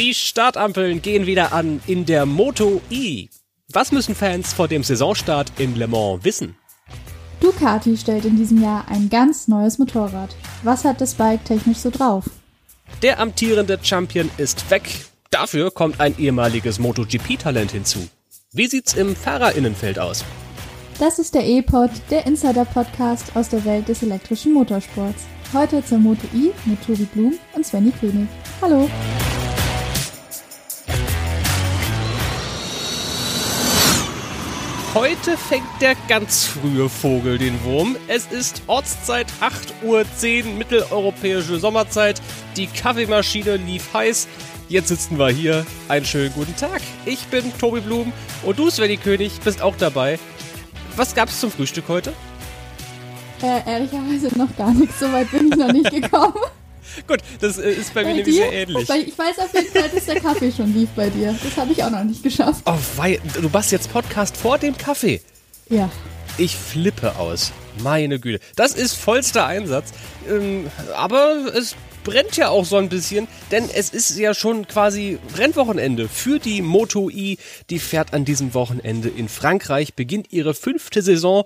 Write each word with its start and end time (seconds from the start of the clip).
Die 0.00 0.14
Startampeln 0.14 1.02
gehen 1.02 1.26
wieder 1.26 1.52
an 1.52 1.82
in 1.86 2.06
der 2.06 2.24
Moto 2.24 2.80
E. 2.88 3.26
Was 3.70 3.92
müssen 3.92 4.14
Fans 4.14 4.54
vor 4.54 4.66
dem 4.66 4.82
Saisonstart 4.82 5.52
in 5.58 5.76
Le 5.76 5.88
Mans 5.88 6.24
wissen? 6.24 6.56
Ducati 7.40 7.98
stellt 7.98 8.24
in 8.24 8.38
diesem 8.38 8.62
Jahr 8.62 8.88
ein 8.88 9.10
ganz 9.10 9.46
neues 9.46 9.78
Motorrad. 9.78 10.34
Was 10.62 10.86
hat 10.86 11.02
das 11.02 11.12
Bike 11.12 11.44
technisch 11.44 11.76
so 11.76 11.90
drauf? 11.90 12.24
Der 13.02 13.20
amtierende 13.20 13.78
Champion 13.82 14.30
ist 14.38 14.70
weg. 14.70 14.84
Dafür 15.30 15.70
kommt 15.70 16.00
ein 16.00 16.18
ehemaliges 16.18 16.78
MotoGP-Talent 16.78 17.72
hinzu. 17.72 18.08
Wie 18.52 18.68
sieht's 18.68 18.94
im 18.94 19.14
Fahrerinnenfeld 19.14 19.98
aus? 19.98 20.24
Das 20.98 21.18
ist 21.18 21.34
der 21.34 21.44
E-Pod, 21.44 21.90
der 22.08 22.24
Insider-Podcast 22.24 23.36
aus 23.36 23.50
der 23.50 23.66
Welt 23.66 23.88
des 23.88 24.02
elektrischen 24.02 24.54
Motorsports. 24.54 25.24
Heute 25.52 25.84
zur 25.84 25.98
Moto 25.98 26.26
I 26.32 26.52
mit 26.64 26.82
Tobi 26.86 27.04
Blum 27.04 27.34
und 27.52 27.66
Svenny 27.66 27.92
König. 28.00 28.28
Hallo! 28.62 28.88
Heute 34.94 35.36
fängt 35.36 35.68
der 35.80 35.94
ganz 36.08 36.46
frühe 36.46 36.88
Vogel 36.88 37.38
den 37.38 37.62
Wurm. 37.62 37.96
Es 38.08 38.26
ist 38.26 38.62
Ortszeit 38.66 39.28
8.10 39.40 39.84
Uhr, 39.84 40.52
mitteleuropäische 40.58 41.60
Sommerzeit. 41.60 42.20
Die 42.56 42.66
Kaffeemaschine 42.66 43.56
lief 43.56 43.94
heiß. 43.94 44.26
Jetzt 44.68 44.88
sitzen 44.88 45.16
wir 45.16 45.28
hier. 45.28 45.64
Einen 45.86 46.04
schönen 46.04 46.32
guten 46.34 46.56
Tag. 46.56 46.82
Ich 47.06 47.24
bin 47.26 47.56
Tobi 47.56 47.78
Blum 47.78 48.12
und 48.42 48.58
du, 48.58 48.68
Svenny 48.68 48.96
König, 48.96 49.38
bist 49.44 49.62
auch 49.62 49.76
dabei. 49.76 50.18
Was 50.96 51.14
gab's 51.14 51.38
zum 51.38 51.52
Frühstück 51.52 51.84
heute? 51.86 52.12
Äh, 53.42 53.70
ehrlicherweise 53.70 54.36
noch 54.36 54.56
gar 54.56 54.72
nichts. 54.72 54.98
So 54.98 55.12
weit 55.12 55.30
bin 55.30 55.52
ich 55.52 55.56
noch 55.56 55.72
nicht 55.72 55.90
gekommen. 55.92 56.34
Gut, 57.06 57.18
das 57.40 57.58
äh, 57.58 57.70
ist 57.70 57.94
bei, 57.94 58.02
bei 58.02 58.10
mir 58.10 58.16
nämlich 58.16 58.36
sehr 58.36 58.52
ähnlich. 58.52 58.88
Ich 58.88 59.18
weiß 59.18 59.38
auf 59.38 59.54
jeden 59.54 59.72
Fall, 59.72 59.88
dass 59.88 60.04
der 60.04 60.20
Kaffee 60.20 60.52
schon 60.52 60.72
lief 60.74 60.88
bei 60.90 61.10
dir. 61.10 61.36
Das 61.42 61.56
habe 61.56 61.72
ich 61.72 61.82
auch 61.82 61.90
noch 61.90 62.04
nicht 62.04 62.22
geschafft. 62.22 62.62
Oh, 62.66 62.78
wei 62.96 63.20
du 63.40 63.48
machst 63.48 63.72
jetzt 63.72 63.92
Podcast 63.92 64.36
vor 64.36 64.58
dem 64.58 64.76
Kaffee. 64.76 65.20
Ja. 65.68 65.90
Ich 66.38 66.56
flippe 66.56 67.16
aus. 67.16 67.52
Meine 67.82 68.18
Güte. 68.18 68.40
Das 68.56 68.74
ist 68.74 68.94
vollster 68.94 69.46
Einsatz. 69.46 69.92
Ähm, 70.28 70.66
aber 70.94 71.54
es 71.54 71.76
brennt 72.04 72.36
ja 72.36 72.48
auch 72.48 72.64
so 72.64 72.76
ein 72.76 72.88
bisschen, 72.88 73.28
denn 73.50 73.68
es 73.74 73.90
ist 73.90 74.18
ja 74.18 74.34
schon 74.34 74.66
quasi 74.66 75.18
Rennwochenende 75.36 76.08
für 76.08 76.38
die 76.38 76.62
Moto 76.62 77.10
E. 77.10 77.36
Die 77.70 77.78
fährt 77.78 78.14
an 78.14 78.24
diesem 78.24 78.54
Wochenende 78.54 79.08
in 79.08 79.28
Frankreich, 79.28 79.94
beginnt 79.94 80.32
ihre 80.32 80.54
fünfte 80.54 81.02
Saison 81.02 81.44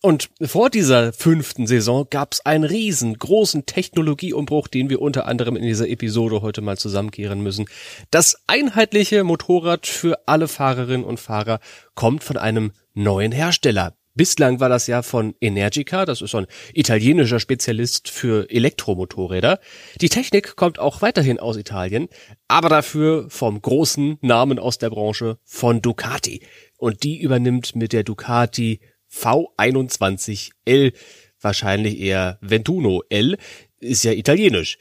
und 0.00 0.30
vor 0.42 0.70
dieser 0.70 1.12
fünften 1.12 1.66
Saison 1.66 2.06
gab 2.08 2.34
es 2.34 2.46
einen 2.46 2.64
riesengroßen 2.64 3.66
Technologieumbruch, 3.66 4.68
den 4.68 4.90
wir 4.90 5.02
unter 5.02 5.26
anderem 5.26 5.56
in 5.56 5.62
dieser 5.62 5.88
Episode 5.88 6.42
heute 6.42 6.60
mal 6.60 6.78
zusammenkehren 6.78 7.40
müssen. 7.40 7.66
Das 8.10 8.36
einheitliche 8.46 9.24
Motorrad 9.24 9.86
für 9.86 10.20
alle 10.26 10.48
Fahrerinnen 10.48 11.04
und 11.04 11.20
Fahrer 11.20 11.60
kommt 11.94 12.24
von 12.24 12.36
einem 12.36 12.72
neuen 12.94 13.32
Hersteller. 13.32 13.94
Bislang 14.16 14.60
war 14.60 14.70
das 14.70 14.86
ja 14.86 15.02
von 15.02 15.34
Energica, 15.42 16.06
das 16.06 16.22
ist 16.22 16.30
so 16.30 16.38
ein 16.38 16.46
italienischer 16.72 17.38
Spezialist 17.38 18.08
für 18.08 18.50
Elektromotorräder. 18.50 19.60
Die 20.00 20.08
Technik 20.08 20.56
kommt 20.56 20.78
auch 20.78 21.02
weiterhin 21.02 21.38
aus 21.38 21.58
Italien, 21.58 22.08
aber 22.48 22.70
dafür 22.70 23.28
vom 23.28 23.60
großen 23.60 24.16
Namen 24.22 24.58
aus 24.58 24.78
der 24.78 24.88
Branche 24.88 25.38
von 25.44 25.82
Ducati. 25.82 26.40
Und 26.78 27.02
die 27.02 27.20
übernimmt 27.20 27.76
mit 27.76 27.92
der 27.92 28.04
Ducati 28.04 28.80
V21L, 29.12 30.94
wahrscheinlich 31.38 32.00
eher 32.00 32.38
Ventuno 32.40 33.02
L, 33.10 33.36
ist 33.80 34.02
ja 34.02 34.12
italienisch. 34.12 34.78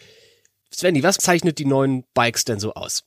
Svenny, 0.73 1.03
was 1.03 1.17
zeichnet 1.17 1.59
die 1.59 1.66
neuen 1.66 2.06
Bikes 2.13 2.45
denn 2.45 2.59
so 2.59 2.73
aus? 2.73 3.03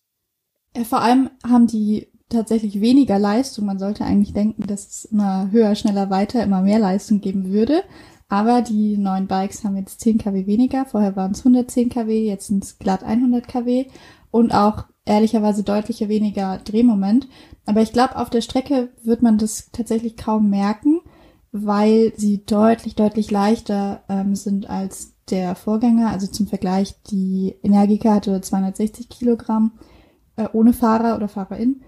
Vor 0.89 1.01
allem 1.01 1.31
haben 1.43 1.67
die 1.67 2.09
tatsächlich 2.29 2.81
weniger 2.81 3.19
Leistung. 3.19 3.67
Man 3.67 3.79
sollte 3.79 4.05
eigentlich 4.05 4.33
denken, 4.33 4.67
dass 4.67 4.87
es 4.87 5.05
immer 5.07 5.51
höher, 5.51 5.75
schneller, 5.75 6.11
weiter, 6.11 6.43
immer 6.43 6.63
mehr 6.63 6.79
Leistung 6.79 7.21
geben 7.21 7.51
würde. 7.51 7.83
Aber 8.29 8.61
die 8.61 8.99
neuen 8.99 9.27
Bikes 9.27 9.65
haben 9.65 9.77
jetzt 9.77 10.01
10 10.01 10.19
kW 10.19 10.47
weniger. 10.47 10.85
Vorher 10.85 11.17
waren 11.17 11.33
es 11.33 11.41
110 11.41 11.89
kW, 11.89 12.27
jetzt 12.27 12.49
sind 12.49 12.63
es 12.63 12.79
glatt 12.79 13.03
100 13.03 13.49
kW 13.49 13.87
und 14.31 14.53
auch 14.53 14.85
ehrlicherweise 15.07 15.63
deutlicher 15.63 16.09
weniger 16.09 16.59
Drehmoment. 16.59 17.27
Aber 17.65 17.81
ich 17.81 17.93
glaube, 17.93 18.17
auf 18.17 18.29
der 18.29 18.43
Strecke 18.43 18.91
wird 19.03 19.23
man 19.23 19.39
das 19.39 19.71
tatsächlich 19.73 20.17
kaum 20.17 20.51
merken, 20.51 21.01
weil 21.53 22.13
sie 22.17 22.45
deutlich, 22.45 22.95
deutlich 22.95 23.31
leichter 23.31 24.03
ähm, 24.11 24.35
sind 24.35 24.69
als 24.69 25.15
der 25.31 25.55
Vorgänger. 25.55 26.11
Also 26.11 26.27
zum 26.27 26.47
Vergleich, 26.47 26.95
die 27.11 27.55
Energica 27.63 28.15
hatte 28.15 28.39
260 28.41 29.09
Kilogramm 29.09 29.73
äh, 30.37 30.49
ohne 30.53 30.75
Fahrer 30.75 31.17
oder 31.17 31.29
Fahrerin 31.29 31.83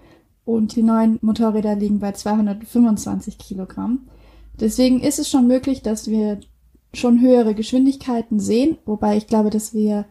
und 0.45 0.75
die 0.75 0.83
neuen 0.83 1.19
Motorräder 1.21 1.75
liegen 1.75 1.99
bei 1.99 2.11
225 2.11 3.37
Kilogramm. 3.37 4.09
Deswegen 4.59 5.01
ist 5.01 5.19
es 5.19 5.29
schon 5.29 5.47
möglich, 5.47 5.81
dass 5.81 6.07
wir 6.07 6.39
schon 6.93 7.21
höhere 7.21 7.55
Geschwindigkeiten 7.55 8.39
sehen, 8.39 8.77
wobei 8.85 9.17
ich 9.17 9.27
glaube, 9.27 9.49
dass 9.49 9.73
wir 9.73 10.05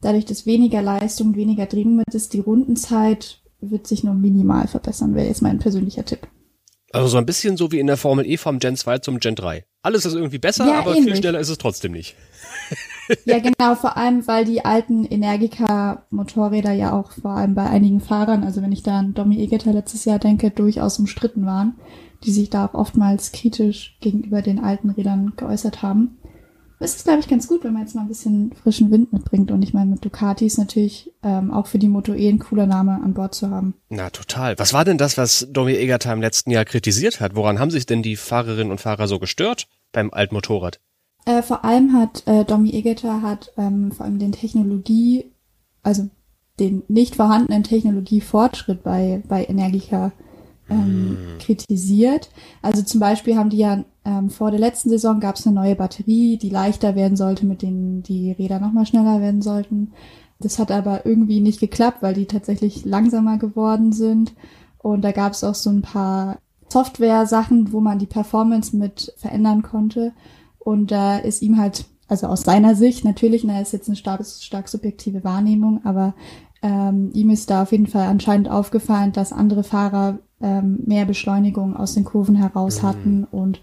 dadurch, 0.00 0.24
dass 0.24 0.46
weniger 0.46 0.82
Leistung, 0.82 1.36
weniger 1.36 1.66
Drehmoment 1.66 2.14
ist, 2.14 2.32
die 2.34 2.40
Rundenzeit 2.40 3.40
wird 3.60 3.86
sich 3.86 4.04
nur 4.04 4.14
minimal 4.14 4.68
verbessern, 4.68 5.14
wäre 5.14 5.26
jetzt 5.26 5.42
mein 5.42 5.58
persönlicher 5.58 6.04
Tipp. 6.04 6.28
Also 6.92 7.08
so 7.08 7.18
ein 7.18 7.26
bisschen 7.26 7.56
so 7.56 7.70
wie 7.70 7.80
in 7.80 7.86
der 7.86 7.96
Formel 7.96 8.26
E 8.26 8.36
vom 8.36 8.58
Gen 8.60 8.76
2 8.76 8.98
zum 8.98 9.20
Gen 9.20 9.34
3. 9.34 9.64
Alles 9.82 10.06
ist 10.06 10.14
irgendwie 10.14 10.38
besser, 10.38 10.66
ja, 10.66 10.78
aber 10.78 10.92
ähnlich. 10.92 11.04
viel 11.04 11.16
schneller 11.16 11.40
ist 11.40 11.50
es 11.50 11.58
trotzdem 11.58 11.92
nicht. 11.92 12.16
Ja, 13.24 13.38
genau, 13.38 13.74
vor 13.74 13.96
allem, 13.96 14.26
weil 14.26 14.44
die 14.44 14.64
alten 14.64 15.04
Energica-Motorräder 15.04 16.72
ja 16.72 16.92
auch 16.92 17.12
vor 17.12 17.32
allem 17.32 17.54
bei 17.54 17.68
einigen 17.68 18.00
Fahrern, 18.00 18.44
also 18.44 18.62
wenn 18.62 18.72
ich 18.72 18.82
da 18.82 18.98
an 18.98 19.14
Domi 19.14 19.38
Egeter 19.38 19.72
letztes 19.72 20.04
Jahr 20.04 20.18
denke, 20.18 20.50
durchaus 20.50 20.98
umstritten 20.98 21.46
waren, 21.46 21.74
die 22.24 22.32
sich 22.32 22.50
da 22.50 22.66
auch 22.66 22.74
oftmals 22.74 23.32
kritisch 23.32 23.96
gegenüber 24.00 24.42
den 24.42 24.58
alten 24.58 24.90
Rädern 24.90 25.34
geäußert 25.36 25.82
haben. 25.82 26.18
Es 26.80 26.94
ist, 26.94 27.04
glaube 27.04 27.18
ich, 27.18 27.28
ganz 27.28 27.48
gut, 27.48 27.64
wenn 27.64 27.72
man 27.72 27.82
jetzt 27.82 27.96
mal 27.96 28.02
ein 28.02 28.08
bisschen 28.08 28.52
frischen 28.52 28.92
Wind 28.92 29.12
mitbringt. 29.12 29.50
Und 29.50 29.62
ich 29.62 29.74
meine, 29.74 29.90
mit 29.90 30.04
Ducati 30.04 30.46
ist 30.46 30.58
natürlich 30.58 31.12
ähm, 31.24 31.50
auch 31.50 31.66
für 31.66 31.78
die 31.78 31.88
Moto 31.88 32.14
E 32.14 32.28
ein 32.28 32.38
cooler 32.38 32.66
Name 32.66 33.00
an 33.02 33.14
Bord 33.14 33.34
zu 33.34 33.50
haben. 33.50 33.74
Na, 33.88 34.10
total. 34.10 34.56
Was 34.60 34.72
war 34.72 34.84
denn 34.84 34.96
das, 34.96 35.18
was 35.18 35.48
Domi 35.50 35.72
Egerter 35.72 36.12
im 36.12 36.20
letzten 36.20 36.52
Jahr 36.52 36.64
kritisiert 36.64 37.20
hat? 37.20 37.34
Woran 37.34 37.58
haben 37.58 37.72
sich 37.72 37.86
denn 37.86 38.02
die 38.02 38.14
Fahrerinnen 38.14 38.70
und 38.70 38.80
Fahrer 38.80 39.08
so 39.08 39.18
gestört 39.18 39.66
beim 39.90 40.12
alten 40.12 40.36
Motorrad? 40.36 40.78
Äh, 41.28 41.42
vor 41.42 41.62
allem 41.62 41.92
hat 41.92 42.26
äh, 42.26 42.46
Domi 42.46 42.70
Egeter 42.70 43.20
hat 43.20 43.52
ähm, 43.58 43.92
vor 43.92 44.06
allem 44.06 44.18
den 44.18 44.32
Technologie, 44.32 45.30
also 45.82 46.08
den 46.58 46.84
nicht 46.88 47.16
vorhandenen 47.16 47.64
Technologiefortschritt 47.64 48.82
bei, 48.82 49.22
bei 49.28 49.44
Energica 49.44 50.12
ähm, 50.70 51.10
mm. 51.10 51.38
kritisiert. 51.38 52.30
Also 52.62 52.80
zum 52.80 53.00
Beispiel 53.00 53.36
haben 53.36 53.50
die 53.50 53.58
ja 53.58 53.84
ähm, 54.06 54.30
vor 54.30 54.50
der 54.50 54.58
letzten 54.58 54.88
Saison 54.88 55.20
gab 55.20 55.36
es 55.36 55.46
eine 55.46 55.54
neue 55.54 55.76
Batterie, 55.76 56.38
die 56.38 56.48
leichter 56.48 56.94
werden 56.94 57.18
sollte, 57.18 57.44
mit 57.44 57.60
denen 57.60 58.02
die 58.02 58.32
Räder 58.32 58.58
nochmal 58.58 58.86
schneller 58.86 59.20
werden 59.20 59.42
sollten. 59.42 59.92
Das 60.40 60.58
hat 60.58 60.70
aber 60.70 61.04
irgendwie 61.04 61.40
nicht 61.40 61.60
geklappt, 61.60 61.98
weil 62.00 62.14
die 62.14 62.24
tatsächlich 62.24 62.86
langsamer 62.86 63.36
geworden 63.36 63.92
sind. 63.92 64.32
Und 64.78 65.02
da 65.02 65.12
gab 65.12 65.32
es 65.32 65.44
auch 65.44 65.54
so 65.54 65.68
ein 65.68 65.82
paar 65.82 66.38
Software-Sachen, 66.70 67.70
wo 67.70 67.80
man 67.80 67.98
die 67.98 68.06
Performance 68.06 68.74
mit 68.74 69.12
verändern 69.18 69.60
konnte. 69.60 70.12
Und 70.68 70.90
da 70.90 71.16
ist 71.16 71.40
ihm 71.40 71.56
halt, 71.56 71.86
also 72.08 72.26
aus 72.26 72.42
seiner 72.42 72.74
Sicht 72.74 73.02
natürlich, 73.02 73.42
na, 73.42 73.58
ist 73.58 73.72
jetzt 73.72 73.88
eine 73.88 73.96
stark, 73.96 74.22
stark 74.26 74.68
subjektive 74.68 75.24
Wahrnehmung, 75.24 75.80
aber 75.84 76.14
ähm, 76.60 77.10
ihm 77.14 77.30
ist 77.30 77.48
da 77.48 77.62
auf 77.62 77.72
jeden 77.72 77.86
Fall 77.86 78.06
anscheinend 78.06 78.50
aufgefallen, 78.50 79.12
dass 79.12 79.32
andere 79.32 79.64
Fahrer 79.64 80.18
ähm, 80.42 80.80
mehr 80.84 81.06
Beschleunigung 81.06 81.74
aus 81.74 81.94
den 81.94 82.04
Kurven 82.04 82.34
heraus 82.34 82.82
mhm. 82.82 82.86
hatten 82.86 83.24
und 83.24 83.62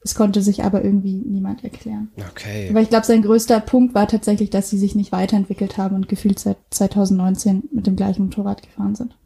es 0.00 0.14
konnte 0.14 0.42
sich 0.42 0.62
aber 0.62 0.84
irgendwie 0.84 1.24
niemand 1.26 1.64
erklären. 1.64 2.12
Okay. 2.30 2.68
Aber 2.70 2.80
ich 2.80 2.88
glaube, 2.88 3.04
sein 3.04 3.22
größter 3.22 3.58
Punkt 3.58 3.96
war 3.96 4.06
tatsächlich, 4.06 4.50
dass 4.50 4.70
sie 4.70 4.78
sich 4.78 4.94
nicht 4.94 5.10
weiterentwickelt 5.10 5.76
haben 5.76 5.96
und 5.96 6.08
gefühlt 6.08 6.38
seit 6.38 6.58
2019 6.70 7.64
mit 7.72 7.88
dem 7.88 7.96
gleichen 7.96 8.26
Motorrad 8.26 8.62
gefahren 8.62 8.94
sind. 8.94 9.18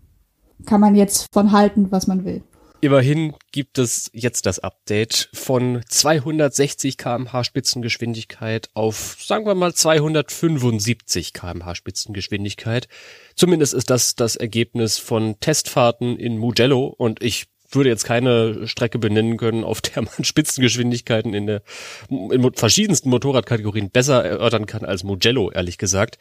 Kann 0.65 0.81
man 0.81 0.95
jetzt 0.95 1.27
von 1.31 1.53
halten, 1.53 1.89
was 1.91 2.07
man 2.07 2.25
will. 2.25 2.43
Immerhin 2.81 3.35
gibt 3.51 3.79
es 3.79 4.09
jetzt 4.13 4.47
das 4.47 4.61
Update 4.61 5.31
von 5.35 5.83
260 5.89 6.97
kmh 6.97 7.43
Spitzengeschwindigkeit 7.43 8.71
auf, 8.75 9.17
sagen 9.21 9.47
wir 9.47 9.57
mal, 9.57 9.75
275 9.75 11.33
kmh 11.33 11.75
Spitzengeschwindigkeit. 11.75 12.87
Zumindest 13.35 13.75
ist 13.75 13.91
das 13.91 14.15
das 14.15 14.37
Ergebnis 14.37 14.99
von 14.99 15.41
Testfahrten 15.41 16.17
in 16.17 16.39
Mugello 16.39 16.87
und 16.87 17.21
ich 17.21 17.47
würde 17.71 17.91
jetzt 17.91 18.05
keine 18.05 18.69
Strecke 18.69 19.01
benennen 19.01 19.39
können, 19.39 19.65
auf 19.65 19.81
der 19.81 20.03
man 20.03 20.13
Spitzengeschwindigkeiten 20.25 21.35
in 21.35 21.47
der 21.49 21.63
in 22.09 22.49
verschiedensten 22.55 23.11
Motorradkategorien 23.11 23.91
besser 23.91 24.25
erörtern 24.25 24.67
kann 24.67 24.85
als 24.85 25.03
Mugello, 25.03 25.51
ehrlich 25.51 25.79
gesagt. 25.79 26.19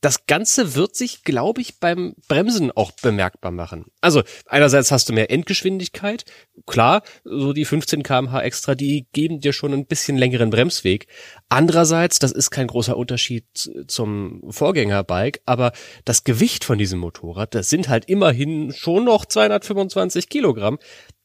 Das 0.00 0.26
Ganze 0.26 0.74
wird 0.74 0.94
sich, 0.94 1.24
glaube 1.24 1.60
ich, 1.60 1.80
beim 1.80 2.14
Bremsen 2.28 2.70
auch 2.70 2.92
bemerkbar 2.92 3.50
machen. 3.50 3.86
Also 4.00 4.22
einerseits 4.46 4.92
hast 4.92 5.08
du 5.08 5.12
mehr 5.12 5.30
Endgeschwindigkeit, 5.30 6.24
klar, 6.66 7.02
so 7.24 7.52
die 7.52 7.64
15 7.64 8.02
kmh 8.02 8.40
extra, 8.42 8.74
die 8.74 9.06
geben 9.12 9.40
dir 9.40 9.52
schon 9.52 9.72
ein 9.72 9.86
bisschen 9.86 10.16
längeren 10.16 10.50
Bremsweg. 10.50 11.08
Andererseits, 11.48 12.18
das 12.20 12.30
ist 12.30 12.50
kein 12.50 12.68
großer 12.68 12.96
Unterschied 12.96 13.44
zum 13.88 14.42
Vorgängerbike, 14.48 15.40
aber 15.46 15.72
das 16.04 16.22
Gewicht 16.22 16.64
von 16.64 16.78
diesem 16.78 17.00
Motorrad, 17.00 17.54
das 17.54 17.68
sind 17.68 17.88
halt 17.88 18.04
immerhin 18.04 18.72
schon 18.72 19.04
noch 19.04 19.24
225 19.26 20.28
Kilogramm. 20.28 20.78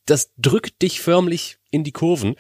Das 0.06 0.32
drückt 0.38 0.82
dich 0.82 1.00
förmlich 1.00 1.58
in 1.70 1.84
die 1.84 1.94
Kurven. 1.94 2.36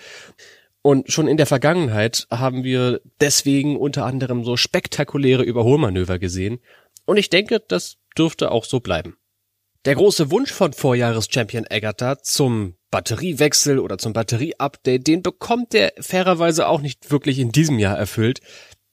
Und 0.84 1.12
schon 1.12 1.30
in 1.30 1.38
der 1.38 1.46
Vergangenheit 1.46 2.28
haben 2.30 2.66
wir 2.66 3.02
deswegen 3.22 3.78
unter 3.78 4.06
anderem 4.06 4.44
so 4.44 4.58
spektakuläre 4.58 5.42
Überholmanöver 5.42 6.20
gesehen. 6.20 6.60
Und 7.06 7.16
ich 7.16 7.30
denke, 7.30 7.62
das 7.66 7.96
dürfte 8.18 8.52
auch 8.52 8.66
so 8.66 8.82
bleiben. 8.82 9.16
Der 9.86 9.96
große 9.96 10.30
Wunsch 10.30 10.52
von 10.52 10.74
Vorjahres-Champion 10.74 11.66
Agatha 11.70 12.20
zum 12.20 12.76
Batteriewechsel 12.92 13.80
oder 13.80 13.98
zum 13.98 14.14
Batterieupdate, 14.14 15.08
den 15.08 15.24
bekommt 15.24 15.74
er 15.74 15.94
fairerweise 16.00 16.68
auch 16.68 16.82
nicht 16.82 17.12
wirklich 17.12 17.40
in 17.40 17.52
diesem 17.52 17.80
Jahr 17.80 17.98
erfüllt. 17.98 18.42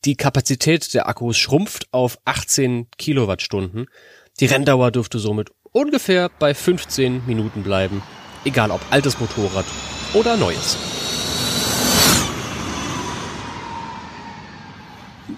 Die 0.04 0.16
Kapazität 0.16 0.94
der 0.94 1.08
Akkus 1.08 1.38
schrumpft 1.38 1.88
auf 1.92 2.18
18 2.24 2.88
Kilowattstunden. 2.98 3.86
Die 4.38 4.46
Renndauer 4.46 4.92
dürfte 4.92 5.18
somit 5.18 5.50
ungefähr 5.72 6.30
bei 6.38 6.54
15 6.54 7.26
Minuten 7.26 7.62
bleiben, 7.64 8.02
egal 8.44 8.70
ob 8.70 8.80
altes 8.90 9.18
Motorrad 9.18 9.66
oder 10.14 10.36
neues. 10.36 10.76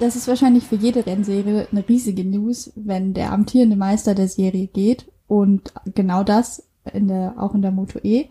Das 0.02 0.16
ist 0.16 0.26
wahrscheinlich 0.26 0.64
für 0.64 0.74
jede 0.74 1.06
Rennserie 1.06 1.68
eine 1.70 1.88
riesige 1.88 2.24
News, 2.24 2.72
wenn 2.74 3.14
der 3.14 3.32
amtierende 3.32 3.76
Meister 3.76 4.16
der 4.16 4.26
Serie 4.26 4.66
geht 4.66 5.06
und 5.28 5.72
genau 5.94 6.24
das 6.24 6.68
in 6.92 7.06
der, 7.06 7.34
auch 7.38 7.54
in 7.54 7.62
der 7.62 7.70
Moto 7.70 8.00
E. 8.02 8.26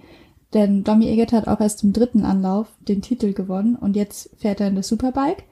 Denn 0.53 0.83
Domi 0.83 1.07
Eggert 1.07 1.31
hat 1.31 1.47
auch 1.47 1.62
erst 1.62 1.83
im 1.85 1.94
dritten 1.94 2.25
Anlauf 2.25 2.68
den 2.81 3.01
Titel 3.01 3.31
gewonnen 3.31 3.77
und 3.77 3.95
jetzt 3.95 4.31
fährt 4.38 4.59
er 4.59 4.68
in 4.68 4.75
der 4.75 4.83
Superbike. 4.83 5.45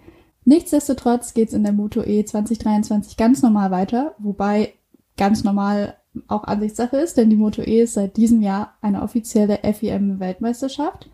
Nichtsdestotrotz 0.43 1.33
geht's 1.33 1.53
in 1.53 1.63
der 1.63 1.71
Moto 1.71 2.03
E 2.03 2.25
2023 2.25 3.15
ganz 3.15 3.41
normal 3.41 3.71
weiter, 3.71 4.15
wobei 4.17 4.73
ganz 5.15 5.45
normal 5.45 5.95
auch 6.27 6.43
Ansichtssache 6.43 6.97
ist, 6.97 7.15
denn 7.15 7.29
die 7.29 7.37
Moto 7.37 7.61
E 7.61 7.83
ist 7.83 7.93
seit 7.93 8.17
diesem 8.17 8.41
Jahr 8.41 8.73
eine 8.81 9.03
offizielle 9.03 9.59
FIM-Weltmeisterschaft, 9.63 11.09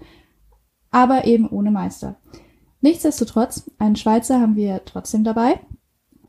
aber 0.89 1.25
eben 1.25 1.47
ohne 1.47 1.69
Meister. 1.69 2.15
Nichtsdestotrotz, 2.85 3.63
einen 3.79 3.95
Schweizer 3.95 4.39
haben 4.39 4.55
wir 4.55 4.79
trotzdem 4.85 5.23
dabei. 5.23 5.59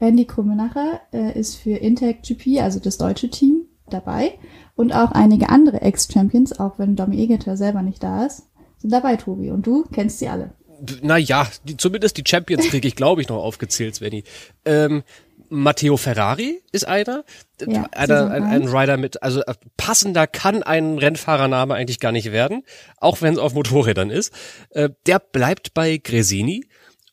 Randy 0.01 0.25
Krummenacher 0.25 1.03
äh, 1.13 1.39
ist 1.39 1.57
für 1.57 1.77
Intec 1.77 2.23
GP, 2.23 2.63
also 2.63 2.81
das 2.81 2.97
deutsche 2.97 3.29
Team, 3.29 3.67
dabei. 3.91 4.39
Und 4.75 4.95
auch 4.95 5.13
einige 5.13 5.51
andere 5.51 5.83
Ex-Champions, 5.83 6.59
auch 6.59 6.79
wenn 6.79 6.97
Domi 6.97 7.21
Egeter 7.21 7.59
selber 7.59 7.83
nicht 7.83 8.03
da 8.03 8.25
ist, 8.25 8.45
sind 8.79 8.91
dabei, 8.91 9.17
Tobi. 9.17 9.51
Und 9.51 9.67
du 9.67 9.85
kennst 9.93 10.19
sie 10.19 10.29
alle. 10.29 10.55
Naja, 11.03 11.47
zumindest 11.77 12.17
die 12.17 12.25
Champions 12.27 12.69
kriege 12.69 12.89
ich, 12.89 12.97
glaube 12.97 13.21
ich, 13.21 13.29
noch 13.29 13.45
aufgezählt, 13.45 13.97
Svenny. 13.97 14.25
Ähm, 14.65 15.03
Matteo 15.49 15.97
Ferrari 15.97 16.63
ist 16.73 16.87
einer, 16.87 17.25
ja, 17.61 17.89
einer 17.93 18.31
ein, 18.31 18.45
ein 18.45 18.69
Rider 18.69 18.97
mit, 18.97 19.23
also 19.23 19.41
äh, 19.43 19.55
passender 19.77 20.27
kann 20.27 20.63
ein 20.63 20.99
Rennfahrername 20.99 21.75
eigentlich 21.75 22.01
gar 22.01 22.13
nicht 22.13 22.33
werden, 22.33 22.63
auch 22.99 23.23
wenn 23.23 23.35
es 23.35 23.39
auf 23.39 23.55
Motorrädern 23.55 24.11
ist. 24.11 24.33
Äh, 24.71 24.91
der 25.07 25.19
bleibt 25.19 25.75
bei 25.75 25.99
Gresini 25.99 26.67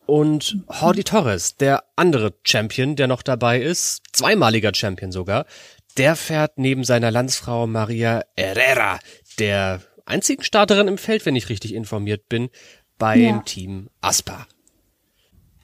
und 0.06 0.58
Jordi 0.82 1.04
Torres, 1.04 1.56
der 1.58 1.84
andere 1.96 2.34
Champion, 2.44 2.96
der 2.96 3.08
noch 3.08 3.22
dabei 3.22 3.62
ist, 3.62 4.04
zweimaliger 4.12 4.74
Champion 4.74 5.12
sogar, 5.12 5.46
der 5.98 6.16
fährt 6.16 6.58
neben 6.58 6.84
seiner 6.84 7.12
Landsfrau 7.12 7.68
Maria 7.68 8.24
Herrera, 8.36 9.00
der 9.40 9.82
einzigen 10.06 10.44
Starterin 10.44 10.88
im 10.88 10.98
Feld, 10.98 11.26
wenn 11.26 11.36
ich 11.36 11.50
richtig 11.50 11.74
informiert 11.74 12.28
bin, 12.30 12.50
beim 12.98 13.22
ja. 13.22 13.42
Team 13.46 13.90
Aspa. 14.02 14.48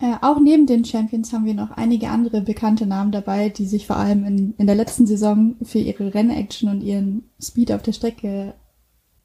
Äh, 0.01 0.15
auch 0.21 0.39
neben 0.39 0.65
den 0.65 0.85
Champions 0.85 1.33
haben 1.33 1.45
wir 1.45 1.53
noch 1.53 1.71
einige 1.71 2.09
andere 2.09 2.41
bekannte 2.41 2.85
Namen 2.85 3.11
dabei, 3.11 3.49
die 3.49 3.65
sich 3.65 3.85
vor 3.85 3.97
allem 3.97 4.23
in, 4.23 4.53
in 4.57 4.65
der 4.65 4.75
letzten 4.75 5.05
Saison 5.05 5.55
für 5.61 5.79
ihre 5.79 6.13
Rennaction 6.13 6.69
und 6.69 6.81
ihren 6.81 7.29
Speed 7.41 7.71
auf 7.71 7.81
der 7.81 7.91
Strecke 7.91 8.53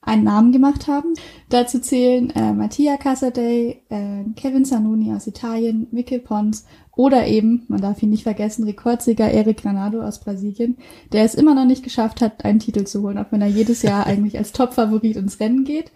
einen 0.01 0.25
Namen 0.25 0.53
gemacht 0.53 0.87
haben. 0.89 1.15
Dazu 1.49 1.81
zählen 1.81 2.31
äh, 2.31 2.53
Mattia 2.53 2.97
Casadei, 2.97 3.83
äh, 3.89 4.25
Kevin 4.37 4.65
Zanoni 4.65 5.13
aus 5.13 5.27
Italien, 5.27 5.87
Mikel 5.93 6.19
Pons 6.19 6.67
oder 6.97 7.27
eben, 7.27 7.65
man 7.69 7.81
darf 7.81 8.03
ihn 8.03 8.11
nicht 8.11 8.25
vergessen, 8.25 8.65
Rekordsieger 8.65 9.31
Eric 9.31 9.63
Granado 9.63 10.03
aus 10.03 10.21
Brasilien, 10.21 10.77
der 11.13 11.25
es 11.25 11.35
immer 11.35 11.55
noch 11.55 11.65
nicht 11.65 11.83
geschafft 11.83 12.21
hat, 12.21 12.45
einen 12.45 12.61
Titel 12.61 12.85
zu 12.85 13.03
holen, 13.03 13.19
auch 13.19 13.31
wenn 13.31 13.43
er 13.43 13.49
jedes 13.49 13.83
Jahr 13.83 14.07
eigentlich 14.07 14.39
als 14.39 14.53
Topfavorit 14.53 15.17
ins 15.17 15.41
Rennen 15.41 15.65
geht. 15.65 15.93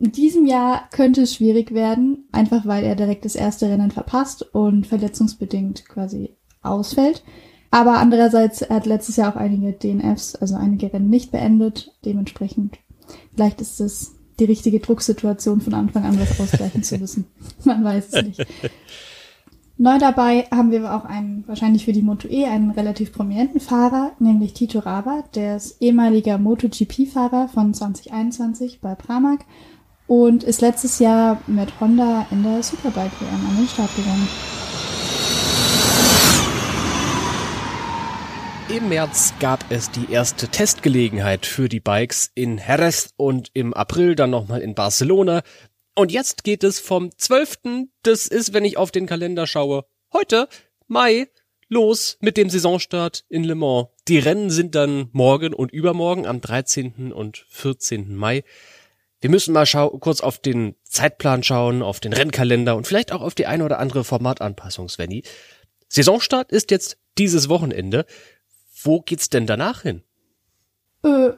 In 0.00 0.12
diesem 0.12 0.46
Jahr 0.46 0.88
könnte 0.92 1.20
es 1.20 1.34
schwierig 1.34 1.74
werden, 1.74 2.24
einfach 2.32 2.64
weil 2.64 2.84
er 2.84 2.96
direkt 2.96 3.26
das 3.26 3.34
erste 3.34 3.68
Rennen 3.68 3.90
verpasst 3.90 4.42
und 4.54 4.86
verletzungsbedingt 4.86 5.86
quasi 5.90 6.30
ausfällt. 6.62 7.22
Aber 7.70 7.98
andererseits, 7.98 8.62
er 8.62 8.76
hat 8.76 8.86
letztes 8.86 9.16
Jahr 9.16 9.30
auch 9.30 9.36
einige 9.36 9.72
DNFs, 9.72 10.36
also 10.36 10.54
einige 10.56 10.90
Rennen 10.90 11.10
nicht 11.10 11.32
beendet. 11.32 11.92
Dementsprechend, 12.06 12.78
vielleicht 13.34 13.60
ist 13.60 13.78
es 13.78 14.14
die 14.38 14.46
richtige 14.46 14.80
Drucksituation 14.80 15.60
von 15.60 15.74
Anfang 15.74 16.04
an 16.04 16.18
was 16.18 16.40
ausgleichen 16.40 16.82
zu 16.82 16.96
müssen. 16.96 17.26
Man 17.64 17.84
weiß 17.84 18.08
es 18.10 18.24
nicht. 18.24 18.46
Neu 19.76 19.98
dabei 19.98 20.46
haben 20.50 20.70
wir 20.70 20.94
auch 20.94 21.04
einen, 21.04 21.44
wahrscheinlich 21.46 21.84
für 21.84 21.92
die 21.92 22.02
Moto 22.02 22.26
E, 22.26 22.46
einen 22.46 22.70
relativ 22.70 23.12
prominenten 23.12 23.60
Fahrer, 23.60 24.12
nämlich 24.18 24.54
Tito 24.54 24.78
Raba, 24.78 25.24
der 25.34 25.56
ist 25.56 25.80
ehemaliger 25.82 26.38
MotoGP-Fahrer 26.38 27.48
von 27.48 27.74
2021 27.74 28.80
bei 28.80 28.94
Pramac 28.94 29.40
und 30.10 30.42
ist 30.42 30.60
letztes 30.60 30.98
Jahr 30.98 31.40
mit 31.46 31.78
Honda 31.78 32.26
in 32.32 32.42
der 32.42 32.64
Superbike 32.64 33.12
WM 33.20 33.46
an 33.46 33.56
den 33.56 33.68
Start 33.68 33.94
gegangen. 33.94 34.28
Im 38.76 38.88
März 38.88 39.34
gab 39.38 39.64
es 39.70 39.88
die 39.92 40.10
erste 40.10 40.48
Testgelegenheit 40.48 41.46
für 41.46 41.68
die 41.68 41.78
Bikes 41.78 42.32
in 42.34 42.58
Jerez 42.58 43.10
und 43.16 43.50
im 43.54 43.72
April 43.72 44.16
dann 44.16 44.30
nochmal 44.30 44.62
in 44.62 44.74
Barcelona. 44.74 45.42
Und 45.94 46.10
jetzt 46.10 46.42
geht 46.42 46.64
es 46.64 46.80
vom 46.80 47.16
12., 47.16 47.86
das 48.02 48.26
ist, 48.26 48.52
wenn 48.52 48.64
ich 48.64 48.78
auf 48.78 48.90
den 48.90 49.06
Kalender 49.06 49.46
schaue, 49.46 49.84
heute, 50.12 50.48
Mai, 50.88 51.28
los 51.68 52.18
mit 52.20 52.36
dem 52.36 52.50
Saisonstart 52.50 53.24
in 53.28 53.44
Le 53.44 53.54
Mans. 53.54 53.86
Die 54.08 54.18
Rennen 54.18 54.50
sind 54.50 54.74
dann 54.74 55.08
morgen 55.12 55.54
und 55.54 55.70
übermorgen 55.70 56.26
am 56.26 56.40
13. 56.40 57.12
und 57.12 57.46
14. 57.50 58.16
Mai. 58.16 58.42
Wir 59.20 59.30
müssen 59.30 59.52
mal 59.52 59.66
schau 59.66 59.90
kurz 59.90 60.20
auf 60.20 60.38
den 60.38 60.74
Zeitplan 60.84 61.42
schauen, 61.42 61.82
auf 61.82 62.00
den 62.00 62.12
Rennkalender 62.12 62.76
und 62.76 62.86
vielleicht 62.86 63.12
auch 63.12 63.20
auf 63.20 63.34
die 63.34 63.46
eine 63.46 63.64
oder 63.64 63.78
andere 63.78 64.02
Formatanpassung, 64.02 64.88
Svenny. 64.88 65.22
Saisonstart 65.88 66.50
ist 66.50 66.70
jetzt 66.70 66.98
dieses 67.18 67.48
Wochenende. 67.48 68.06
Wo 68.82 69.00
geht's 69.00 69.28
denn 69.28 69.46
danach 69.46 69.82
hin? 69.82 70.02
Äh, 71.02 71.32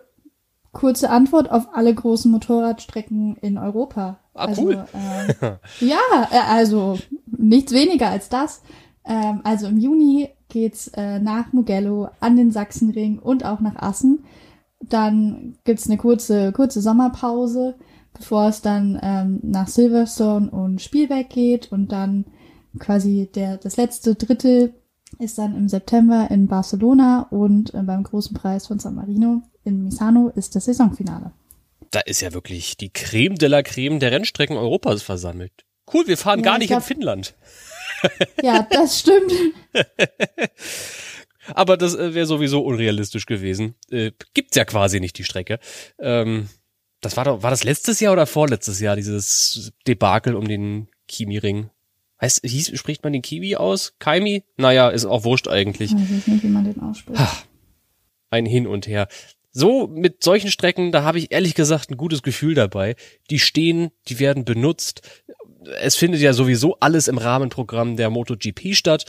kurze 0.70 1.10
Antwort 1.10 1.50
auf 1.50 1.68
alle 1.72 1.92
großen 1.92 2.30
Motorradstrecken 2.30 3.36
in 3.36 3.58
Europa. 3.58 4.20
Ah, 4.34 4.46
also, 4.46 4.62
cool. 4.62 4.86
Äh, 4.92 5.56
ja, 5.84 5.98
äh, 6.30 6.38
also 6.48 6.98
nichts 7.26 7.72
weniger 7.72 8.08
als 8.08 8.28
das. 8.28 8.62
Ähm, 9.04 9.40
also 9.42 9.66
im 9.66 9.78
Juni 9.78 10.30
geht's 10.48 10.88
äh, 10.88 11.18
nach 11.18 11.52
Mugello 11.52 12.10
an 12.20 12.36
den 12.36 12.52
Sachsenring 12.52 13.18
und 13.18 13.44
auch 13.44 13.60
nach 13.60 13.76
Assen. 13.76 14.24
Dann 14.92 15.56
gibt's 15.64 15.88
eine 15.88 15.96
kurze, 15.96 16.52
kurze 16.52 16.82
Sommerpause, 16.82 17.76
bevor 18.12 18.48
es 18.48 18.60
dann 18.60 19.00
ähm, 19.02 19.40
nach 19.42 19.68
Silverstone 19.68 20.50
und 20.50 20.82
Spielberg 20.82 21.30
geht 21.30 21.72
und 21.72 21.92
dann 21.92 22.26
quasi 22.78 23.30
der, 23.34 23.56
das 23.56 23.78
letzte 23.78 24.14
Drittel 24.16 24.74
ist 25.18 25.38
dann 25.38 25.56
im 25.56 25.68
September 25.68 26.28
in 26.30 26.46
Barcelona 26.46 27.26
und 27.30 27.72
äh, 27.72 27.82
beim 27.82 28.02
großen 28.02 28.36
Preis 28.36 28.66
von 28.66 28.78
San 28.78 28.94
Marino 28.94 29.42
in 29.64 29.82
Misano 29.82 30.28
ist 30.28 30.56
das 30.56 30.66
Saisonfinale. 30.66 31.32
Da 31.90 32.00
ist 32.00 32.20
ja 32.20 32.34
wirklich 32.34 32.76
die 32.76 32.90
Creme 32.90 33.36
de 33.36 33.48
la 33.48 33.62
Creme 33.62 33.98
der 33.98 34.12
Rennstrecken 34.12 34.58
Europas 34.58 35.02
versammelt. 35.02 35.52
Cool, 35.92 36.06
wir 36.06 36.18
fahren 36.18 36.40
ja, 36.40 36.44
gar 36.44 36.58
nicht 36.58 36.68
glaub, 36.68 36.80
in 36.80 36.86
Finnland. 36.86 37.34
Ja, 38.42 38.66
das 38.70 38.98
stimmt. 38.98 39.32
Aber 41.54 41.76
das 41.76 41.94
äh, 41.94 42.14
wäre 42.14 42.26
sowieso 42.26 42.60
unrealistisch 42.60 43.26
gewesen. 43.26 43.74
Äh, 43.90 44.12
gibt's 44.34 44.56
ja 44.56 44.64
quasi 44.64 45.00
nicht 45.00 45.18
die 45.18 45.24
Strecke. 45.24 45.58
Ähm, 45.98 46.48
das 47.00 47.16
war 47.16 47.24
doch, 47.24 47.42
war 47.42 47.50
das 47.50 47.64
letztes 47.64 48.00
Jahr 48.00 48.12
oder 48.12 48.26
vorletztes 48.26 48.80
Jahr, 48.80 48.96
dieses 48.96 49.72
Debakel 49.86 50.36
um 50.36 50.46
den 50.46 50.88
Kimi-Ring? 51.08 51.70
Heißt, 52.20 52.42
hieß, 52.44 52.78
spricht 52.78 53.02
man 53.02 53.12
den 53.12 53.22
Kiwi 53.22 53.56
aus? 53.56 53.94
Kaimi? 53.98 54.44
Naja, 54.56 54.88
ist 54.90 55.04
auch 55.04 55.24
wurscht 55.24 55.48
eigentlich. 55.48 55.90
Ich 55.90 55.98
weiß 55.98 56.26
nicht, 56.28 56.44
wie 56.44 56.48
man 56.48 56.64
den 56.64 56.80
ausspricht. 56.80 57.20
Ein 58.30 58.46
Hin 58.46 58.68
und 58.68 58.86
Her. 58.86 59.08
So, 59.50 59.88
mit 59.88 60.22
solchen 60.22 60.50
Strecken, 60.50 60.92
da 60.92 61.02
habe 61.02 61.18
ich 61.18 61.32
ehrlich 61.32 61.54
gesagt 61.54 61.90
ein 61.90 61.96
gutes 61.96 62.22
Gefühl 62.22 62.54
dabei. 62.54 62.94
Die 63.28 63.40
stehen, 63.40 63.90
die 64.08 64.20
werden 64.20 64.44
benutzt. 64.44 65.02
Es 65.80 65.96
findet 65.96 66.20
ja 66.20 66.32
sowieso 66.32 66.78
alles 66.78 67.08
im 67.08 67.18
Rahmenprogramm 67.18 67.96
der 67.96 68.08
MotoGP 68.08 68.74
statt 68.74 69.04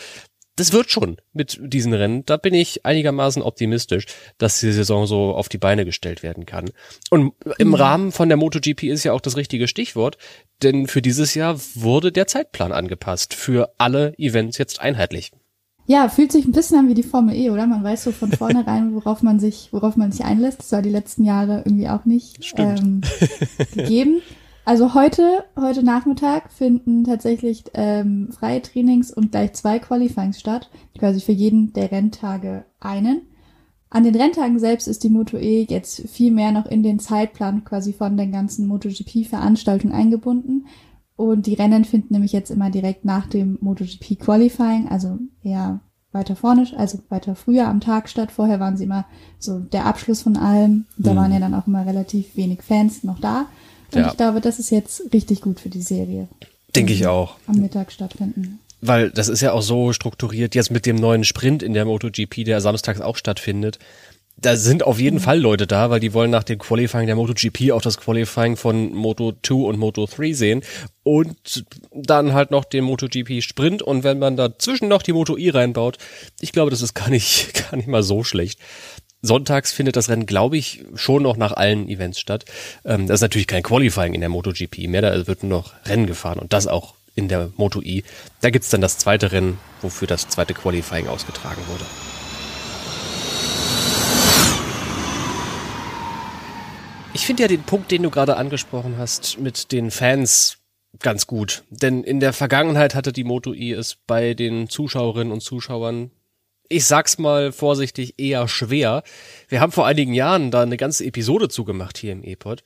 das 0.56 0.72
wird 0.72 0.92
schon 0.92 1.18
mit 1.34 1.60
diesen 1.62 1.94
Rennen. 1.94 2.26
Da 2.26 2.38
bin 2.38 2.54
ich 2.54 2.86
einigermaßen 2.86 3.42
optimistisch, 3.42 4.06
dass 4.38 4.60
die 4.60 4.72
Saison 4.72 5.08
so 5.08 5.34
auf 5.34 5.50
die 5.50 5.58
Beine 5.58 5.86
gestellt 5.86 6.24
werden 6.24 6.46
kann. 6.46 6.70
Und 7.10 7.34
im 7.58 7.70
mhm. 7.70 7.74
Rahmen 7.74 8.12
von 8.12 8.30
der 8.30 8.38
MotoGP 8.38 8.84
ist 8.84 9.04
ja 9.04 9.14
auch 9.14 9.22
das 9.22 9.38
richtige 9.38 9.68
Stichwort, 9.68 10.18
denn 10.62 10.88
für 10.88 11.02
dieses 11.02 11.34
Jahr 11.34 11.60
wurde 11.76 12.12
der 12.12 12.28
Zeitplan 12.28 12.72
angepasst. 12.72 13.34
Für 13.34 13.74
alle 13.78 14.14
Events 14.18 14.58
jetzt 14.58 14.80
einheitlich. 14.80 15.32
Ja, 15.86 16.08
fühlt 16.08 16.32
sich 16.32 16.46
ein 16.46 16.54
bisschen 16.54 16.78
an 16.78 16.88
wie 16.88 16.94
die 16.94 17.04
Formel 17.04 17.36
E, 17.36 17.50
oder? 17.50 17.68
Man 17.68 17.84
weiß 17.84 18.06
so 18.06 18.12
von 18.12 18.32
vornherein, 18.32 18.96
worauf 18.96 19.22
man 19.22 19.40
sich, 19.40 19.70
worauf 19.72 19.98
man 19.98 20.12
sich 20.12 20.24
einlässt. 20.24 20.60
Das 20.60 20.72
war 20.72 20.82
die 20.82 20.90
letzten 20.90 21.26
Jahre 21.26 21.64
irgendwie 21.66 21.90
auch 21.90 22.06
nicht 22.06 22.54
ähm, 22.58 23.02
gegeben. 23.74 24.22
Also 24.66 24.94
heute, 24.94 25.44
heute 25.58 25.84
Nachmittag 25.84 26.52
finden 26.52 27.04
tatsächlich 27.04 27.66
ähm, 27.74 28.30
freie 28.32 28.62
Trainings 28.62 29.12
und 29.12 29.32
gleich 29.32 29.54
zwei 29.54 29.80
Qualifyings 29.80 30.40
statt, 30.40 30.70
quasi 30.98 31.20
für 31.20 31.34
jeden 31.34 31.74
der 31.74 31.92
Renntage 31.92 32.64
einen. 32.80 33.24
An 33.90 34.04
den 34.04 34.16
Renntagen 34.16 34.58
selbst 34.60 34.88
ist 34.88 35.04
die 35.04 35.10
Moto 35.10 35.38
E 35.38 35.68
jetzt 35.70 36.08
viel 36.10 36.32
mehr 36.32 36.52
noch 36.52 36.66
in 36.66 36.82
den 36.82 37.00
Zeitplan 37.00 37.64
quasi 37.66 37.94
von 37.94 38.16
den 38.16 38.32
ganzen 38.32 38.66
MotoGP-Veranstaltungen 38.68 39.94
eingebunden. 39.94 40.66
Und 41.16 41.46
die 41.46 41.54
Rennen 41.54 41.86
finden 41.86 42.14
nämlich 42.14 42.32
jetzt 42.32 42.50
immer 42.50 42.72
direkt 42.72 43.06
nach 43.06 43.28
dem 43.28 43.60
MotoGP 43.62 44.18
Qualifying, 44.18 44.88
also 44.88 45.20
eher 45.44 45.82
weiter 46.12 46.36
vorne, 46.36 46.68
also 46.78 47.00
weiter 47.10 47.36
früher 47.36 47.68
am 47.68 47.82
Tag 47.82 48.08
statt. 48.08 48.32
Vorher 48.32 48.60
waren 48.60 48.78
sie 48.78 48.86
immer 48.86 49.06
so 49.40 49.60
der 49.60 49.86
Abschluss 49.86 50.22
von 50.22 50.38
allem. 50.38 50.86
Da 50.98 51.12
mhm. 51.12 51.18
waren 51.18 51.34
ja 51.34 51.40
dann 51.40 51.54
auch 51.54 51.68
immer 51.68 51.86
relativ 51.86 52.36
wenig 52.38 52.62
Fans 52.64 53.04
noch 53.04 53.20
da. 53.20 53.48
Und 53.96 54.02
ja. 54.02 54.10
ich 54.10 54.18
glaube, 54.18 54.42
das 54.42 54.60
ist 54.60 54.70
jetzt 54.70 55.04
richtig 55.14 55.42
gut 55.42 55.60
für 55.60 55.70
die 55.70 55.82
Serie. 55.82 56.28
Denke 56.76 56.94
ich 56.94 57.06
auch. 57.08 57.36
Am 57.48 57.58
Mittag 57.58 57.92
stattfinden. 57.92 58.60
Weil 58.82 59.12
das 59.12 59.30
ist 59.30 59.42
ja 59.42 59.54
auch 59.54 59.62
so 59.62 59.94
strukturiert, 59.94 60.56
jetzt 60.56 60.72
mit 60.72 60.86
dem 60.86 60.98
neuen 60.98 61.24
Sprint 61.24 61.64
in 61.64 61.74
der 61.74 61.86
MotoGP, 61.86 62.44
der 62.44 62.60
samstags 62.60 63.00
auch 63.00 63.16
stattfindet. 63.16 63.80
Da 64.36 64.58
sind 64.58 64.84
auf 64.84 65.00
jeden 65.00 65.18
mhm. 65.18 65.22
Fall 65.22 65.40
Leute 65.40 65.68
da, 65.68 65.90
weil 65.90 66.00
die 66.00 66.14
wollen 66.14 66.32
nach 66.32 66.44
dem 66.44 66.58
Qualifying 66.58 67.06
der 67.06 67.16
MotoGP 67.16 67.72
auch 67.72 67.82
das 67.82 67.98
Qualifying 67.98 68.58
von 68.58 68.92
Moto 68.92 69.34
2 69.44 69.54
und 69.56 69.80
Moto 69.80 70.06
3 70.06 70.34
sehen 70.34 70.64
und 71.04 71.64
dann 71.94 72.34
halt 72.34 72.50
noch 72.52 72.66
den 72.66 72.84
MotoGP 72.84 73.42
Sprint 73.42 73.82
und 73.84 74.04
wenn 74.04 74.20
man 74.20 74.36
dazwischen 74.36 74.90
noch 74.90 75.04
die 75.04 75.14
Moto 75.14 75.38
E 75.38 75.52
reinbaut, 75.52 75.98
ich 76.42 76.52
glaube, 76.52 76.72
das 76.72 76.82
ist 76.82 76.96
gar 76.96 77.10
nicht, 77.10 77.54
gar 77.72 77.78
nicht 77.78 77.88
mal 77.88 78.04
so 78.04 78.24
schlecht. 78.24 78.60
Sonntags 79.26 79.72
findet 79.72 79.96
das 79.96 80.10
Rennen, 80.10 80.26
glaube 80.26 80.58
ich, 80.58 80.84
schon 80.96 81.24
noch 81.24 81.38
nach 81.38 81.54
allen 81.54 81.88
Events 81.88 82.20
statt. 82.20 82.44
Ähm, 82.84 83.08
das 83.08 83.16
ist 83.16 83.22
natürlich 83.22 83.48
kein 83.48 83.64
Qualifying 83.64 84.14
in 84.14 84.20
der 84.20 84.30
MotoGP 84.30 84.90
mehr, 84.90 85.02
da 85.02 85.26
wird 85.26 85.44
nur 85.44 85.60
noch 85.60 85.74
Rennen 85.86 86.06
gefahren 86.06 86.40
und 86.40 86.52
das 86.52 86.68
auch 86.68 86.96
in 87.16 87.30
der 87.30 87.50
Moto 87.56 87.82
E. 87.82 88.04
Da 88.42 88.50
gibt's 88.50 88.70
dann 88.70 88.82
das 88.82 88.98
zweite 88.98 89.32
Rennen, 89.32 89.60
wofür 89.82 90.10
das 90.10 90.28
zweite 90.28 90.54
Qualifying 90.54 91.08
ausgetragen 91.08 91.62
wurde. 91.68 91.86
Ich 97.14 97.26
finde 97.26 97.44
ja 97.44 97.48
den 97.48 97.64
Punkt, 97.64 97.92
den 97.92 98.04
du 98.04 98.10
gerade 98.10 98.36
angesprochen 98.36 98.96
hast, 98.98 99.40
mit 99.40 99.72
den 99.72 99.90
Fans 99.90 100.58
ganz 101.00 101.28
gut. 101.28 101.64
Denn 101.70 102.04
in 102.04 102.20
der 102.20 102.34
Vergangenheit 102.34 102.94
hatte 102.94 103.14
die 103.14 103.24
Moto 103.24 103.54
E 103.54 103.72
es 103.72 103.96
bei 104.06 104.34
den 104.34 104.68
Zuschauerinnen 104.68 105.32
und 105.32 105.42
Zuschauern 105.42 106.12
ich 106.74 106.86
sag's 106.86 107.18
mal 107.18 107.52
vorsichtig, 107.52 108.16
eher 108.18 108.48
schwer. 108.48 109.04
Wir 109.48 109.62
haben 109.62 109.72
vor 109.72 109.86
einigen 109.86 110.14
Jahren 110.14 110.52
da 110.52 110.62
eine 110.62 110.78
ganze 110.78 111.06
Episode 111.06 111.50
zugemacht 111.50 111.98
hier 111.98 112.12
im 112.12 112.24
E-Pod. 112.24 112.64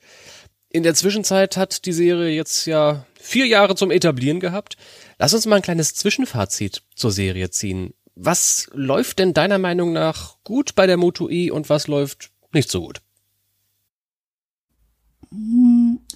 In 0.70 0.82
der 0.82 0.94
Zwischenzeit 0.94 1.56
hat 1.56 1.86
die 1.86 1.92
Serie 1.92 2.34
jetzt 2.34 2.66
ja 2.66 3.06
vier 3.18 3.46
Jahre 3.46 3.74
zum 3.74 3.90
Etablieren 3.90 4.40
gehabt. 4.40 4.76
Lass 5.18 5.34
uns 5.34 5.46
mal 5.46 5.56
ein 5.56 5.62
kleines 5.62 5.94
Zwischenfazit 5.94 6.82
zur 6.94 7.10
Serie 7.10 7.50
ziehen. 7.50 7.94
Was 8.14 8.68
läuft 8.72 9.18
denn 9.18 9.32
deiner 9.32 9.58
Meinung 9.58 9.92
nach 9.92 10.36
gut 10.44 10.74
bei 10.74 10.86
der 10.86 10.96
Moto 10.96 11.30
E 11.30 11.50
und 11.50 11.70
was 11.70 11.86
läuft 11.86 12.30
nicht 12.52 12.70
so 12.70 12.82
gut? 12.82 13.00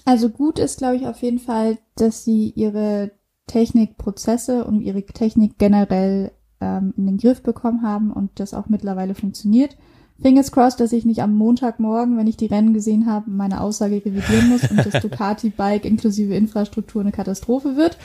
Also 0.05 0.29
gut 0.29 0.59
ist, 0.59 0.79
glaube 0.79 0.97
ich, 0.97 1.07
auf 1.07 1.21
jeden 1.21 1.39
Fall, 1.39 1.77
dass 1.95 2.23
sie 2.23 2.49
ihre 2.55 3.11
Technikprozesse 3.47 4.65
und 4.65 4.81
ihre 4.81 5.03
Technik 5.05 5.57
generell 5.57 6.31
ähm, 6.63 6.93
in 6.95 7.05
den 7.05 7.17
Griff 7.17 7.43
bekommen 7.43 7.81
haben 7.81 8.11
und 8.11 8.31
das 8.35 8.53
auch 8.53 8.69
mittlerweile 8.69 9.15
funktioniert. 9.15 9.75
Fingers 10.21 10.51
crossed, 10.51 10.79
dass 10.79 10.93
ich 10.93 11.05
nicht 11.05 11.21
am 11.21 11.35
Montagmorgen, 11.35 12.17
wenn 12.17 12.27
ich 12.27 12.37
die 12.37 12.45
Rennen 12.45 12.73
gesehen 12.73 13.07
habe, 13.07 13.29
meine 13.29 13.61
Aussage 13.61 13.95
revidieren 14.05 14.49
muss 14.49 14.69
und 14.69 14.85
das 14.85 14.93
Ducati-Bike 15.01 15.85
inklusive 15.85 16.35
Infrastruktur 16.35 17.01
eine 17.01 17.11
Katastrophe 17.11 17.75
wird. 17.75 17.97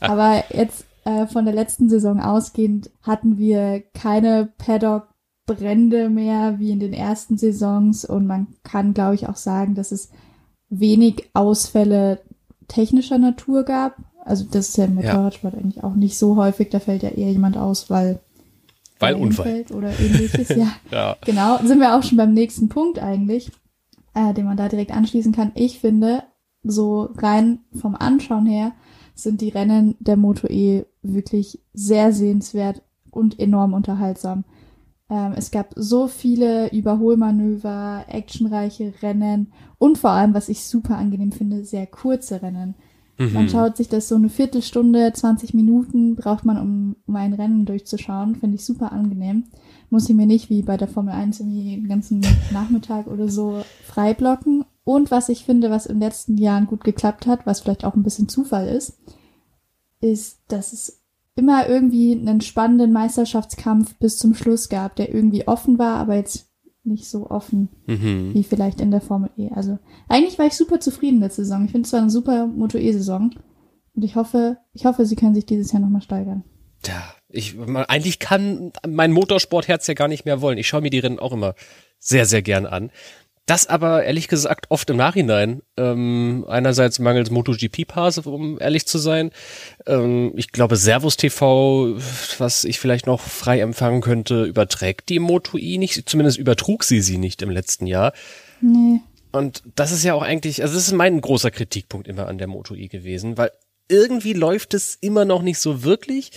Aber 0.00 0.44
jetzt 0.50 0.86
äh, 1.04 1.26
von 1.26 1.44
der 1.44 1.54
letzten 1.54 1.88
Saison 1.88 2.20
ausgehend 2.20 2.90
hatten 3.02 3.36
wir 3.36 3.82
keine 3.92 4.48
Paddock-Brände 4.58 6.08
mehr 6.08 6.58
wie 6.58 6.70
in 6.70 6.80
den 6.80 6.92
ersten 6.92 7.36
Saisons 7.36 8.04
und 8.04 8.26
man 8.26 8.46
kann, 8.62 8.94
glaube 8.94 9.16
ich, 9.16 9.28
auch 9.28 9.36
sagen, 9.36 9.74
dass 9.74 9.92
es 9.92 10.10
wenig 10.70 11.30
Ausfälle 11.34 12.20
technischer 12.68 13.18
Natur 13.18 13.64
gab. 13.64 13.96
Also 14.28 14.44
das 14.50 14.68
ist 14.68 14.76
ja 14.76 14.84
im 14.84 14.96
Motorradsport 14.96 15.54
ja. 15.54 15.60
eigentlich 15.60 15.82
auch 15.82 15.94
nicht 15.94 16.18
so 16.18 16.36
häufig, 16.36 16.70
da 16.70 16.80
fällt 16.80 17.02
ja 17.02 17.10
eher 17.10 17.32
jemand 17.32 17.56
aus, 17.56 17.90
weil 17.90 18.20
weil 18.98 19.14
Unfall 19.14 19.64
oder 19.72 19.90
ähnliches. 19.98 20.48
Ja. 20.48 20.72
ja, 20.90 21.16
genau. 21.24 21.58
Sind 21.58 21.80
wir 21.80 21.96
auch 21.96 22.02
schon 22.02 22.18
beim 22.18 22.34
nächsten 22.34 22.68
Punkt 22.68 22.98
eigentlich, 22.98 23.50
äh, 24.14 24.34
den 24.34 24.44
man 24.44 24.56
da 24.56 24.68
direkt 24.68 24.90
anschließen 24.90 25.32
kann. 25.32 25.52
Ich 25.54 25.78
finde, 25.78 26.24
so 26.64 27.10
rein 27.16 27.60
vom 27.80 27.94
Anschauen 27.94 28.46
her 28.46 28.72
sind 29.14 29.40
die 29.40 29.50
Rennen 29.50 29.96
der 30.00 30.16
Moto 30.16 30.48
E 30.48 30.84
wirklich 31.02 31.60
sehr 31.72 32.12
sehenswert 32.12 32.82
und 33.10 33.38
enorm 33.38 33.72
unterhaltsam. 33.72 34.44
Ähm, 35.10 35.32
es 35.36 35.50
gab 35.50 35.72
so 35.76 36.08
viele 36.08 36.70
Überholmanöver, 36.70 38.04
actionreiche 38.08 38.92
Rennen 39.02 39.52
und 39.78 39.98
vor 39.98 40.10
allem, 40.10 40.34
was 40.34 40.48
ich 40.48 40.64
super 40.64 40.96
angenehm 40.96 41.32
finde, 41.32 41.64
sehr 41.64 41.86
kurze 41.86 42.42
Rennen. 42.42 42.74
Mhm. 43.18 43.32
Man 43.32 43.48
schaut 43.48 43.76
sich 43.76 43.88
das 43.88 44.08
so 44.08 44.14
eine 44.14 44.28
Viertelstunde, 44.28 45.12
20 45.12 45.52
Minuten 45.52 46.14
braucht 46.14 46.44
man, 46.44 46.56
um, 46.56 46.96
um 47.06 47.16
ein 47.16 47.34
Rennen 47.34 47.66
durchzuschauen. 47.66 48.36
Finde 48.36 48.56
ich 48.56 48.64
super 48.64 48.92
angenehm. 48.92 49.44
Muss 49.90 50.08
ich 50.08 50.14
mir 50.14 50.26
nicht 50.26 50.50
wie 50.50 50.62
bei 50.62 50.76
der 50.76 50.88
Formel 50.88 51.12
1 51.12 51.40
irgendwie 51.40 51.76
den 51.76 51.88
ganzen 51.88 52.20
Nachmittag 52.52 53.08
oder 53.08 53.28
so 53.28 53.62
freiblocken. 53.84 54.64
Und 54.84 55.10
was 55.10 55.28
ich 55.28 55.44
finde, 55.44 55.70
was 55.70 55.86
in 55.86 55.96
den 55.96 56.08
letzten 56.08 56.38
Jahren 56.38 56.66
gut 56.66 56.84
geklappt 56.84 57.26
hat, 57.26 57.44
was 57.44 57.60
vielleicht 57.60 57.84
auch 57.84 57.94
ein 57.94 58.04
bisschen 58.04 58.28
Zufall 58.28 58.68
ist, 58.68 58.98
ist, 60.00 60.40
dass 60.48 60.72
es 60.72 61.02
immer 61.34 61.68
irgendwie 61.68 62.12
einen 62.12 62.40
spannenden 62.40 62.92
Meisterschaftskampf 62.92 63.96
bis 63.98 64.16
zum 64.18 64.34
Schluss 64.34 64.68
gab, 64.68 64.96
der 64.96 65.14
irgendwie 65.14 65.46
offen 65.46 65.78
war, 65.78 65.96
aber 65.96 66.16
jetzt 66.16 66.47
nicht 66.84 67.08
so 67.08 67.30
offen 67.30 67.68
mhm. 67.86 68.32
wie 68.34 68.44
vielleicht 68.44 68.80
in 68.80 68.90
der 68.90 69.00
Formel 69.00 69.30
E. 69.36 69.50
Also 69.54 69.78
eigentlich 70.08 70.38
war 70.38 70.46
ich 70.46 70.54
super 70.54 70.80
zufrieden 70.80 71.20
letzte 71.20 71.44
Saison. 71.44 71.64
Ich 71.64 71.72
finde 71.72 71.86
es 71.86 71.92
war 71.92 72.00
eine 72.00 72.10
super 72.10 72.46
Moto 72.46 72.78
E-Saison. 72.78 73.34
Und 73.94 74.02
ich 74.02 74.16
hoffe, 74.16 74.58
ich 74.72 74.84
hoffe, 74.84 75.06
sie 75.06 75.16
können 75.16 75.34
sich 75.34 75.46
dieses 75.46 75.72
Jahr 75.72 75.82
nochmal 75.82 76.02
steigern. 76.02 76.44
Ja, 76.86 77.02
ich, 77.28 77.56
eigentlich 77.58 78.18
kann 78.18 78.72
mein 78.86 79.12
Motorsportherz 79.12 79.86
ja 79.86 79.94
gar 79.94 80.08
nicht 80.08 80.24
mehr 80.24 80.40
wollen. 80.40 80.58
Ich 80.58 80.68
schaue 80.68 80.80
mir 80.80 80.90
die 80.90 81.00
Rennen 81.00 81.18
auch 81.18 81.32
immer 81.32 81.54
sehr, 81.98 82.24
sehr 82.24 82.42
gern 82.42 82.66
an. 82.66 82.90
Das 83.48 83.66
aber 83.66 84.04
ehrlich 84.04 84.28
gesagt 84.28 84.66
oft 84.68 84.90
im 84.90 84.98
Nachhinein. 84.98 85.62
Ähm, 85.78 86.44
einerseits 86.48 86.98
mangels 86.98 87.30
MotoGP-Pass, 87.30 88.18
um 88.18 88.60
ehrlich 88.60 88.86
zu 88.86 88.98
sein. 88.98 89.30
Ähm, 89.86 90.34
ich 90.36 90.52
glaube, 90.52 90.76
Servus 90.76 91.16
TV, 91.16 91.96
was 92.36 92.64
ich 92.64 92.78
vielleicht 92.78 93.06
noch 93.06 93.22
frei 93.22 93.60
empfangen 93.60 94.02
könnte, 94.02 94.44
überträgt 94.44 95.08
die 95.08 95.18
Moto 95.18 95.56
E 95.56 95.78
nicht. 95.78 96.06
Zumindest 96.10 96.36
übertrug 96.36 96.84
sie 96.84 97.00
sie 97.00 97.16
nicht 97.16 97.40
im 97.40 97.48
letzten 97.48 97.86
Jahr. 97.86 98.12
Nee. 98.60 99.00
Und 99.32 99.62
das 99.76 99.92
ist 99.92 100.04
ja 100.04 100.12
auch 100.12 100.22
eigentlich, 100.22 100.60
also 100.60 100.74
das 100.74 100.86
ist 100.86 100.92
mein 100.92 101.18
großer 101.18 101.50
Kritikpunkt 101.50 102.06
immer 102.06 102.26
an 102.26 102.36
der 102.36 102.48
Moto 102.48 102.74
E 102.74 102.88
gewesen, 102.88 103.38
weil 103.38 103.50
irgendwie 103.88 104.34
läuft 104.34 104.74
es 104.74 104.94
immer 105.00 105.24
noch 105.24 105.40
nicht 105.40 105.58
so 105.58 105.84
wirklich. 105.84 106.32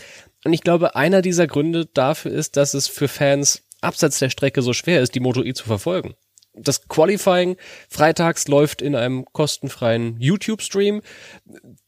Und 0.46 0.53
ich 0.53 0.62
glaube, 0.62 0.96
einer 0.96 1.22
dieser 1.22 1.46
Gründe 1.46 1.88
dafür 1.88 2.32
ist, 2.32 2.56
dass 2.56 2.74
es 2.74 2.88
für 2.88 3.10
Fans 3.10 3.63
abseits 3.82 4.20
der 4.20 4.30
Strecke 4.30 4.62
so 4.62 4.72
schwer 4.72 5.01
ist, 5.01 5.13
die 5.13 5.20
Moto 5.20 5.44
E 5.44 5.53
zu 5.53 5.65
verfolgen 5.65 6.15
das 6.53 6.88
Qualifying 6.88 7.58
freitags 7.89 8.48
läuft 8.48 8.81
in 8.81 8.96
einem 8.96 9.25
kostenfreien 9.31 10.20
YouTube-Stream. 10.20 11.01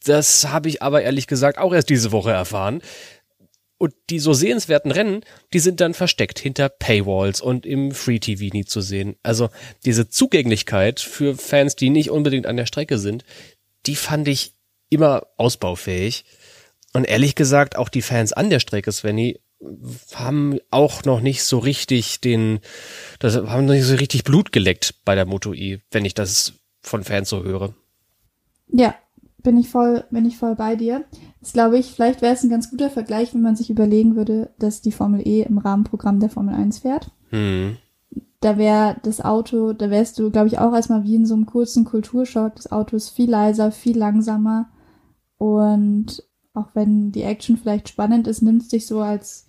Das 0.03 0.47
habe 0.47 0.69
ich 0.69 0.81
aber 0.81 1.01
ehrlich 1.01 1.27
gesagt 1.27 1.57
auch 1.57 1.73
erst 1.73 1.89
diese 1.89 2.11
Woche 2.11 2.31
erfahren. 2.31 2.81
Und 3.77 3.93
die 4.09 4.19
so 4.19 4.31
sehenswerten 4.31 4.91
Rennen, 4.91 5.25
die 5.51 5.59
sind 5.59 5.81
dann 5.81 5.93
versteckt 5.93 6.39
hinter 6.39 6.69
Paywalls 6.69 7.41
und 7.41 7.65
im 7.65 7.91
Free 7.91 8.19
TV 8.19 8.45
nie 8.53 8.63
zu 8.63 8.79
sehen. 8.79 9.17
Also 9.23 9.49
diese 9.83 10.07
Zugänglichkeit 10.07 11.01
für 11.01 11.35
Fans, 11.35 11.75
die 11.75 11.89
nicht 11.89 12.09
unbedingt 12.09 12.45
an 12.45 12.55
der 12.55 12.65
Strecke 12.65 12.97
sind, 12.97 13.25
die 13.85 13.97
fand 13.97 14.29
ich 14.29 14.53
immer 14.89 15.27
ausbaufähig. 15.35 16.23
Und 16.93 17.05
ehrlich 17.05 17.35
gesagt, 17.35 17.75
auch 17.75 17.89
die 17.89 18.03
Fans 18.03 18.31
an 18.31 18.49
der 18.49 18.59
Strecke, 18.59 18.91
Svenny, 18.91 19.41
haben 20.13 20.59
auch 20.71 21.03
noch 21.03 21.21
nicht 21.21 21.43
so 21.43 21.59
richtig 21.59 22.21
den, 22.21 22.59
das 23.19 23.35
haben 23.35 23.65
noch 23.65 23.73
nicht 23.73 23.85
so 23.85 23.95
richtig 23.95 24.23
Blut 24.23 24.51
geleckt 24.51 24.95
bei 25.05 25.15
der 25.15 25.25
Moto 25.25 25.53
E, 25.53 25.79
wenn 25.91 26.05
ich 26.05 26.13
das 26.13 26.53
von 26.81 27.03
Fans 27.03 27.29
so 27.29 27.43
höre. 27.43 27.73
Ja, 28.67 28.95
bin 29.43 29.57
ich 29.57 29.69
voll, 29.69 30.05
bin 30.09 30.25
ich 30.25 30.37
voll 30.37 30.55
bei 30.55 30.75
dir. 30.75 31.05
Das 31.41 31.53
glaube 31.53 31.77
ich, 31.77 31.87
vielleicht 31.87 32.21
wäre 32.21 32.33
es 32.33 32.43
ein 32.43 32.49
ganz 32.49 32.69
guter 32.69 32.89
Vergleich, 32.89 33.33
wenn 33.33 33.41
man 33.41 33.55
sich 33.55 33.69
überlegen 33.69 34.15
würde, 34.15 34.51
dass 34.57 34.81
die 34.81 34.91
Formel 34.91 35.27
E 35.27 35.43
im 35.43 35.57
Rahmenprogramm 35.57 36.19
der 36.19 36.29
Formel 36.29 36.55
1 36.55 36.79
fährt. 36.79 37.11
Hm. 37.29 37.77
Da 38.39 38.57
wäre 38.57 38.97
das 39.03 39.21
Auto, 39.21 39.73
da 39.73 39.89
wärst 39.89 40.19
du, 40.19 40.29
glaube 40.29 40.47
ich, 40.47 40.59
auch 40.59 40.73
erstmal 40.73 41.03
wie 41.03 41.15
in 41.15 41.25
so 41.25 41.33
einem 41.33 41.45
kurzen 41.45 41.85
Kulturschock. 41.85 42.55
Das 42.55 42.71
Auto 42.71 42.95
ist 42.95 43.09
viel 43.09 43.29
leiser, 43.29 43.71
viel 43.71 43.97
langsamer. 43.97 44.69
Und 45.37 46.23
auch 46.53 46.67
wenn 46.73 47.11
die 47.11 47.23
Action 47.23 47.57
vielleicht 47.57 47.89
spannend 47.89 48.27
ist, 48.27 48.41
nimmt 48.41 48.63
es 48.63 48.67
dich 48.69 48.85
so 48.85 49.01
als, 49.01 49.47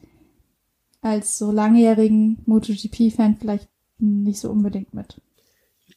als 1.05 1.39
so 1.39 1.53
langjährigen 1.53 2.39
MotoGP-Fan 2.47 3.37
vielleicht 3.39 3.69
nicht 3.99 4.41
so 4.41 4.51
unbedingt 4.51 4.95
mit. 4.95 5.21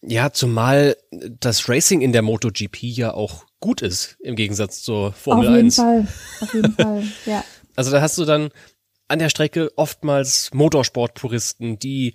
Ja, 0.01 0.31
zumal 0.31 0.95
das 1.39 1.67
Racing 1.69 2.01
in 2.01 2.11
der 2.11 2.21
MotoGP 2.21 2.83
ja 2.83 3.13
auch 3.13 3.45
gut 3.59 3.81
ist, 3.81 4.17
im 4.21 4.35
Gegensatz 4.35 4.81
zur 4.81 5.13
Formel 5.13 5.47
1. 5.47 5.79
Auf 5.79 5.85
jeden 5.87 6.05
1. 6.05 6.07
Fall, 6.07 6.07
auf 6.41 6.53
jeden 6.53 6.71
Fall, 6.77 7.03
ja. 7.25 7.43
Also 7.75 7.91
da 7.91 8.01
hast 8.01 8.17
du 8.17 8.25
dann 8.25 8.49
an 9.07 9.19
der 9.19 9.29
Strecke 9.29 9.71
oftmals 9.75 10.49
Motorsportpuristen, 10.53 11.79
die 11.79 12.13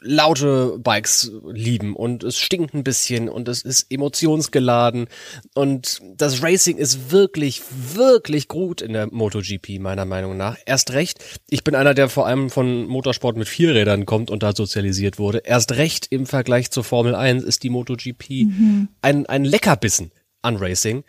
laute 0.00 0.78
Bikes 0.78 1.32
lieben 1.52 1.94
und 1.94 2.24
es 2.24 2.38
stinkt 2.38 2.74
ein 2.74 2.84
bisschen 2.84 3.28
und 3.28 3.48
es 3.48 3.62
ist 3.62 3.90
emotionsgeladen 3.90 5.08
und 5.54 6.00
das 6.16 6.42
Racing 6.42 6.78
ist 6.78 7.10
wirklich, 7.10 7.62
wirklich 7.94 8.48
gut 8.48 8.80
in 8.80 8.94
der 8.94 9.12
MotoGP 9.12 9.78
meiner 9.80 10.06
Meinung 10.06 10.36
nach. 10.36 10.56
Erst 10.64 10.92
recht, 10.92 11.18
ich 11.48 11.62
bin 11.62 11.74
einer, 11.74 11.94
der 11.94 12.08
vor 12.08 12.26
allem 12.26 12.48
von 12.48 12.86
Motorsport 12.86 13.36
mit 13.36 13.48
Vierrädern 13.48 14.06
kommt 14.06 14.30
und 14.30 14.42
da 14.42 14.54
sozialisiert 14.54 15.18
wurde. 15.18 15.42
Erst 15.44 15.72
recht 15.72 16.06
im 16.10 16.26
Vergleich 16.26 16.70
zur 16.70 16.84
Formel 16.84 17.14
1 17.14 17.44
ist 17.44 17.62
die 17.62 17.70
MotoGP 17.70 18.30
mhm. 18.30 18.88
ein, 19.02 19.26
ein 19.26 19.44
Leckerbissen 19.44 20.10
an 20.42 20.56
Racing. 20.56 21.04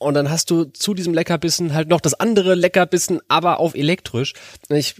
Und 0.00 0.14
dann 0.14 0.30
hast 0.30 0.50
du 0.50 0.64
zu 0.64 0.94
diesem 0.94 1.12
Leckerbissen 1.12 1.74
halt 1.74 1.88
noch 1.88 2.00
das 2.00 2.14
andere 2.14 2.54
Leckerbissen, 2.54 3.20
aber 3.28 3.60
auf 3.60 3.74
elektrisch. 3.74 4.32
Ich 4.70 4.94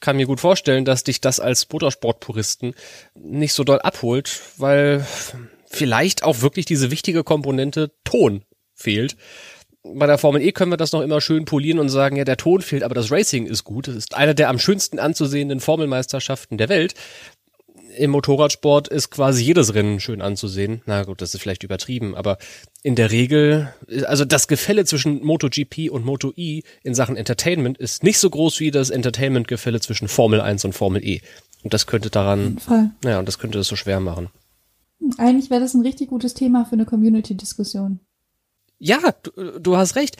kann 0.00 0.18
mir 0.18 0.26
gut 0.26 0.40
vorstellen, 0.40 0.84
dass 0.84 1.04
dich 1.04 1.22
das 1.22 1.40
als 1.40 1.66
Motorsportpuristen 1.72 2.74
nicht 3.14 3.54
so 3.54 3.64
doll 3.64 3.78
abholt, 3.78 4.42
weil 4.58 5.06
vielleicht 5.70 6.22
auch 6.22 6.42
wirklich 6.42 6.66
diese 6.66 6.90
wichtige 6.90 7.24
Komponente 7.24 7.92
Ton 8.04 8.42
fehlt. 8.74 9.16
Bei 9.82 10.06
der 10.06 10.18
Formel 10.18 10.42
E 10.42 10.52
können 10.52 10.70
wir 10.70 10.76
das 10.76 10.92
noch 10.92 11.00
immer 11.00 11.22
schön 11.22 11.46
polieren 11.46 11.78
und 11.78 11.88
sagen, 11.88 12.16
ja, 12.16 12.24
der 12.24 12.36
Ton 12.36 12.60
fehlt, 12.60 12.82
aber 12.82 12.94
das 12.94 13.10
Racing 13.10 13.46
ist 13.46 13.64
gut. 13.64 13.88
Es 13.88 13.96
ist 13.96 14.14
eine 14.14 14.34
der 14.34 14.50
am 14.50 14.58
schönsten 14.58 14.98
anzusehenden 14.98 15.60
Formelmeisterschaften 15.60 16.58
der 16.58 16.68
Welt 16.68 16.92
im 17.96 18.10
Motorradsport 18.10 18.88
ist 18.88 19.10
quasi 19.10 19.42
jedes 19.42 19.74
Rennen 19.74 20.00
schön 20.00 20.22
anzusehen. 20.22 20.82
Na 20.86 21.02
gut, 21.04 21.20
das 21.20 21.34
ist 21.34 21.40
vielleicht 21.40 21.62
übertrieben, 21.62 22.14
aber 22.14 22.38
in 22.82 22.94
der 22.94 23.10
Regel, 23.10 23.72
also 24.06 24.24
das 24.24 24.48
Gefälle 24.48 24.84
zwischen 24.84 25.24
MotoGP 25.24 25.90
und 25.90 26.04
Moto 26.04 26.32
E 26.36 26.62
in 26.82 26.94
Sachen 26.94 27.16
Entertainment 27.16 27.78
ist 27.78 28.02
nicht 28.02 28.18
so 28.18 28.30
groß 28.30 28.60
wie 28.60 28.70
das 28.70 28.90
Entertainment-Gefälle 28.90 29.80
zwischen 29.80 30.08
Formel 30.08 30.40
1 30.40 30.64
und 30.64 30.72
Formel 30.72 31.04
E. 31.04 31.20
Und 31.62 31.74
das 31.74 31.86
könnte 31.86 32.10
daran, 32.10 32.58
naja, 33.02 33.18
und 33.18 33.26
das 33.26 33.38
könnte 33.38 33.58
das 33.58 33.68
so 33.68 33.76
schwer 33.76 34.00
machen. 34.00 34.28
Eigentlich 35.18 35.50
wäre 35.50 35.60
das 35.60 35.74
ein 35.74 35.82
richtig 35.82 36.08
gutes 36.08 36.34
Thema 36.34 36.64
für 36.64 36.74
eine 36.74 36.86
Community-Diskussion. 36.86 38.00
Ja, 38.78 38.98
du, 39.22 39.58
du 39.58 39.76
hast 39.76 39.96
recht. 39.96 40.16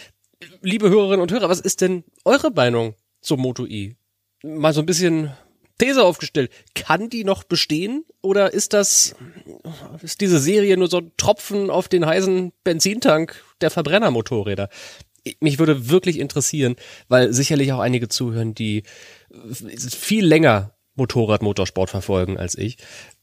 Liebe 0.60 0.88
Hörerinnen 0.88 1.20
und 1.20 1.32
Hörer, 1.32 1.48
was 1.48 1.60
ist 1.60 1.80
denn 1.80 2.04
eure 2.24 2.50
Meinung 2.50 2.94
zum 3.20 3.40
Moto 3.40 3.66
E? 3.66 3.96
Mal 4.42 4.72
so 4.72 4.80
ein 4.80 4.86
bisschen 4.86 5.30
These 5.78 6.02
aufgestellt. 6.04 6.50
Kann 6.74 7.10
die 7.10 7.24
noch 7.24 7.44
bestehen? 7.44 8.04
Oder 8.22 8.52
ist 8.52 8.72
das, 8.72 9.14
ist 10.02 10.20
diese 10.20 10.38
Serie 10.38 10.76
nur 10.76 10.88
so 10.88 10.98
ein 10.98 11.12
Tropfen 11.16 11.70
auf 11.70 11.88
den 11.88 12.06
heißen 12.06 12.52
Benzintank 12.64 13.44
der 13.60 13.70
Verbrennermotorräder? 13.70 14.68
Mich 15.40 15.58
würde 15.58 15.88
wirklich 15.88 16.18
interessieren, 16.18 16.76
weil 17.08 17.32
sicherlich 17.32 17.72
auch 17.72 17.80
einige 17.80 18.08
zuhören, 18.08 18.54
die 18.54 18.84
viel 19.30 20.24
länger 20.24 20.76
Motorrad, 20.94 21.42
Motorsport 21.42 21.90
verfolgen 21.90 22.38
als 22.38 22.56
ich. 22.56 22.78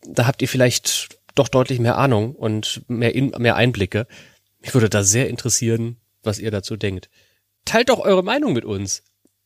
Da 0.05 0.27
habt 0.27 0.41
ihr 0.41 0.47
vielleicht 0.47 1.17
doch 1.35 1.47
deutlich 1.47 1.79
mehr 1.79 1.97
Ahnung 1.97 2.35
und 2.35 2.83
mehr, 2.87 3.15
in, 3.15 3.29
mehr 3.39 3.55
Einblicke. 3.55 4.05
Mich 4.59 4.73
würde 4.73 4.89
da 4.89 5.03
sehr 5.03 5.29
interessieren, 5.29 5.97
was 6.21 6.39
ihr 6.39 6.51
dazu 6.51 6.77
denkt. 6.77 7.09
Teilt 7.65 7.89
doch 7.89 7.99
eure 7.99 8.23
Meinung 8.23 8.53
mit 8.53 8.65
uns. 8.65 9.03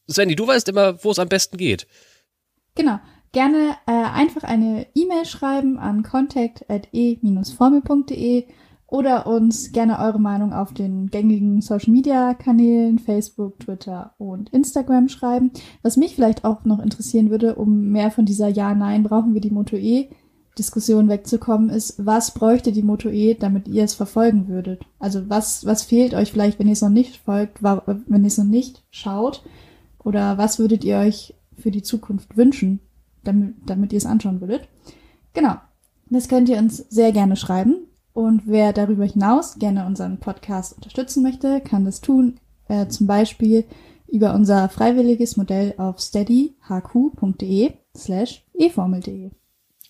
Sandy, 0.07 0.35
du 0.35 0.47
weißt 0.47 0.67
immer, 0.69 1.03
wo 1.03 1.11
es 1.11 1.19
am 1.19 1.29
besten 1.29 1.57
geht. 1.57 1.87
Genau. 2.77 3.00
Gerne 3.34 3.75
äh, 3.88 3.91
einfach 3.91 4.43
eine 4.43 4.88
E-Mail 4.96 5.25
schreiben 5.25 5.77
an 5.79 6.03
contact.e-formel.de 6.03 8.46
oder 8.87 9.27
uns 9.27 9.74
gerne 9.74 10.00
eure 10.00 10.20
Meinung 10.20 10.53
auf 10.53 10.74
den 10.74 11.07
gängigen 11.07 11.59
Social 11.61 11.92
Media 11.92 12.33
Kanälen 12.35 13.00
Facebook, 13.00 13.59
Twitter 13.59 14.13
und 14.18 14.48
Instagram 14.51 15.09
schreiben. 15.09 15.51
Was 15.81 15.98
mich 15.98 16.16
vielleicht 16.16 16.46
auch 16.46 16.63
noch 16.63 16.79
interessieren 16.79 17.29
würde, 17.29 17.55
um 17.55 17.90
mehr 17.90 18.11
von 18.11 18.24
dieser 18.25 18.48
Ja, 18.48 18.74
Nein, 18.74 19.03
brauchen 19.03 19.33
wir 19.33 19.42
die 19.42 19.51
Moto 19.51 19.75
E 19.75 20.07
Diskussion 20.57 21.09
wegzukommen, 21.09 21.70
ist, 21.70 22.03
was 22.03 22.33
bräuchte 22.33 22.72
die 22.72 22.81
Moto 22.81 23.09
E, 23.09 23.35
damit 23.35 23.68
ihr 23.68 23.83
es 23.83 23.94
verfolgen 23.94 24.48
würdet? 24.48 24.85
Also 25.00 25.29
was, 25.29 25.66
was 25.66 25.83
fehlt 25.83 26.16
euch 26.16 26.31
vielleicht, 26.31 26.57
wenn 26.57 26.66
ihr 26.68 26.74
es 26.74 26.81
noch 26.81 26.90
nicht 26.90 27.18
folgt, 27.18 27.61
wenn 27.61 28.24
ihr 28.24 28.27
es 28.27 28.40
noch 28.40 28.46
nicht 28.46 28.83
schaut? 28.90 29.44
Oder 30.03 30.37
was 30.37 30.57
würdet 30.57 30.83
ihr 30.83 30.98
euch 30.98 31.35
für 31.57 31.72
die 31.72 31.83
Zukunft 31.83 32.37
wünschen, 32.37 32.79
damit, 33.24 33.55
damit 33.65 33.93
ihr 33.93 33.98
es 33.98 34.05
anschauen 34.05 34.41
würdet. 34.41 34.67
Genau. 35.33 35.55
Das 36.09 36.29
könnt 36.29 36.48
ihr 36.50 36.57
uns 36.57 36.77
sehr 36.77 37.11
gerne 37.11 37.35
schreiben. 37.35 37.87
Und 38.13 38.43
wer 38.46 38.74
darüber 38.74 39.05
hinaus 39.05 39.59
gerne 39.59 39.85
unseren 39.85 40.20
Podcast 40.20 40.74
unterstützen 40.75 41.22
möchte, 41.22 41.61
kann 41.61 41.85
das 41.85 42.01
tun, 42.01 42.39
äh, 42.67 42.87
zum 42.87 43.05
Beispiel 43.05 43.65
über 44.07 44.33
unser 44.33 44.70
freiwilliges 44.70 45.37
Modell 45.37 45.74
auf 45.77 46.00
steadyhq.de 46.00 47.74
slash 47.96 48.46
eformel.de. 48.53 49.31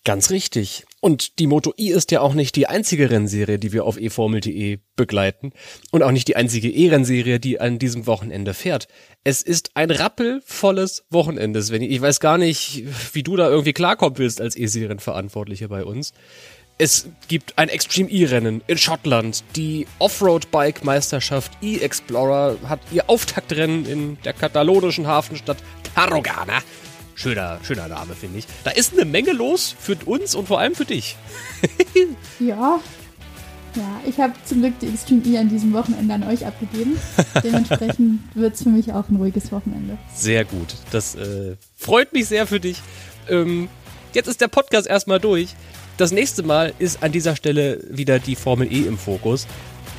Ganz 0.07 0.29
richtig. 0.29 0.85
Und 1.01 1.37
die 1.37 1.47
Moto 1.47 1.73
I 1.77 1.89
ist 1.89 2.11
ja 2.11 2.21
auch 2.21 2.33
nicht 2.33 2.55
die 2.55 2.67
einzige 2.67 3.09
Rennserie, 3.09 3.59
die 3.59 3.73
wir 3.73 3.83
auf 3.83 3.97
eformel.de 3.99 4.79
begleiten 4.95 5.51
und 5.91 6.01
auch 6.01 6.11
nicht 6.11 6.29
die 6.29 6.37
einzige 6.37 6.69
E-Rennserie, 6.69 7.41
die 7.41 7.59
an 7.59 7.77
diesem 7.77 8.07
Wochenende 8.07 8.53
fährt. 8.53 8.87
Es 9.25 9.41
ist 9.41 9.71
ein 9.73 9.91
rappelvolles 9.91 11.03
Wochenende. 11.09 11.59
Ich 11.59 12.01
weiß 12.01 12.21
gar 12.21 12.37
nicht, 12.37 12.85
wie 13.11 13.21
du 13.21 13.35
da 13.35 13.49
irgendwie 13.49 13.73
klarkommen 13.73 14.17
willst 14.17 14.39
als 14.39 14.55
E-Serienverantwortliche 14.55 15.67
bei 15.67 15.83
uns. 15.83 16.13
Es 16.77 17.09
gibt 17.27 17.57
ein 17.57 17.67
Extreme 17.67 18.09
E-Rennen 18.09 18.63
in 18.65 18.77
Schottland. 18.77 19.43
Die 19.57 19.87
Offroad-Bike-Meisterschaft 19.99 21.51
E-Explorer 21.61 22.55
hat 22.69 22.79
ihr 22.93 23.09
Auftaktrennen 23.09 23.85
in 23.85 24.17
der 24.23 24.31
katalonischen 24.31 25.05
Hafenstadt 25.05 25.57
Tarragona 25.93 26.61
schöner, 27.17 27.59
schöner 27.63 27.87
Name, 27.87 28.15
finde 28.15 28.39
ich. 28.39 28.47
Da 28.63 28.71
ist 28.71 28.93
eine 28.93 29.05
Menge 29.05 29.33
los 29.33 29.75
für 29.77 29.97
uns 30.05 30.35
und 30.35 30.47
vor 30.47 30.59
allem 30.59 30.75
für 30.75 30.85
dich. 30.85 31.17
ja. 32.39 32.79
Ja, 33.75 34.01
ich 34.07 34.19
habe 34.19 34.33
zum 34.45 34.61
Glück 34.61 34.79
die 34.79 34.87
Extreme 34.87 35.21
E 35.25 35.37
an 35.37 35.49
diesem 35.49 35.71
Wochenende 35.73 36.13
an 36.13 36.23
euch 36.23 36.45
abgegeben. 36.45 36.97
Dementsprechend 37.43 38.21
wird 38.33 38.55
es 38.55 38.63
für 38.63 38.69
mich 38.69 38.91
auch 38.91 39.07
ein 39.09 39.17
ruhiges 39.17 39.51
Wochenende. 39.51 39.97
Sehr 40.15 40.45
gut. 40.45 40.75
Das 40.91 41.15
äh, 41.15 41.55
freut 41.75 42.13
mich 42.13 42.27
sehr 42.27 42.47
für 42.47 42.59
dich. 42.59 42.81
Ähm, 43.29 43.69
jetzt 44.13 44.27
ist 44.27 44.41
der 44.41 44.47
Podcast 44.47 44.87
erstmal 44.87 45.19
durch. 45.19 45.55
Das 45.97 46.11
nächste 46.11 46.43
Mal 46.43 46.73
ist 46.79 47.03
an 47.03 47.11
dieser 47.11 47.35
Stelle 47.35 47.83
wieder 47.89 48.19
die 48.19 48.35
Formel 48.35 48.71
E 48.71 48.87
im 48.87 48.97
Fokus. 48.97 49.45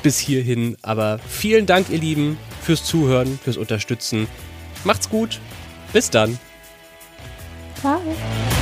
Bis 0.03 0.17
hierhin. 0.17 0.75
Aber 0.81 1.19
vielen 1.19 1.65
Dank, 1.65 1.89
ihr 1.89 1.99
Lieben, 1.99 2.37
fürs 2.61 2.83
Zuhören, 2.83 3.39
fürs 3.41 3.57
Unterstützen. 3.57 4.27
Macht's 4.83 5.09
gut. 5.09 5.39
Bis 5.93 6.09
dann. 6.09 6.37
Ciao. 7.81 8.58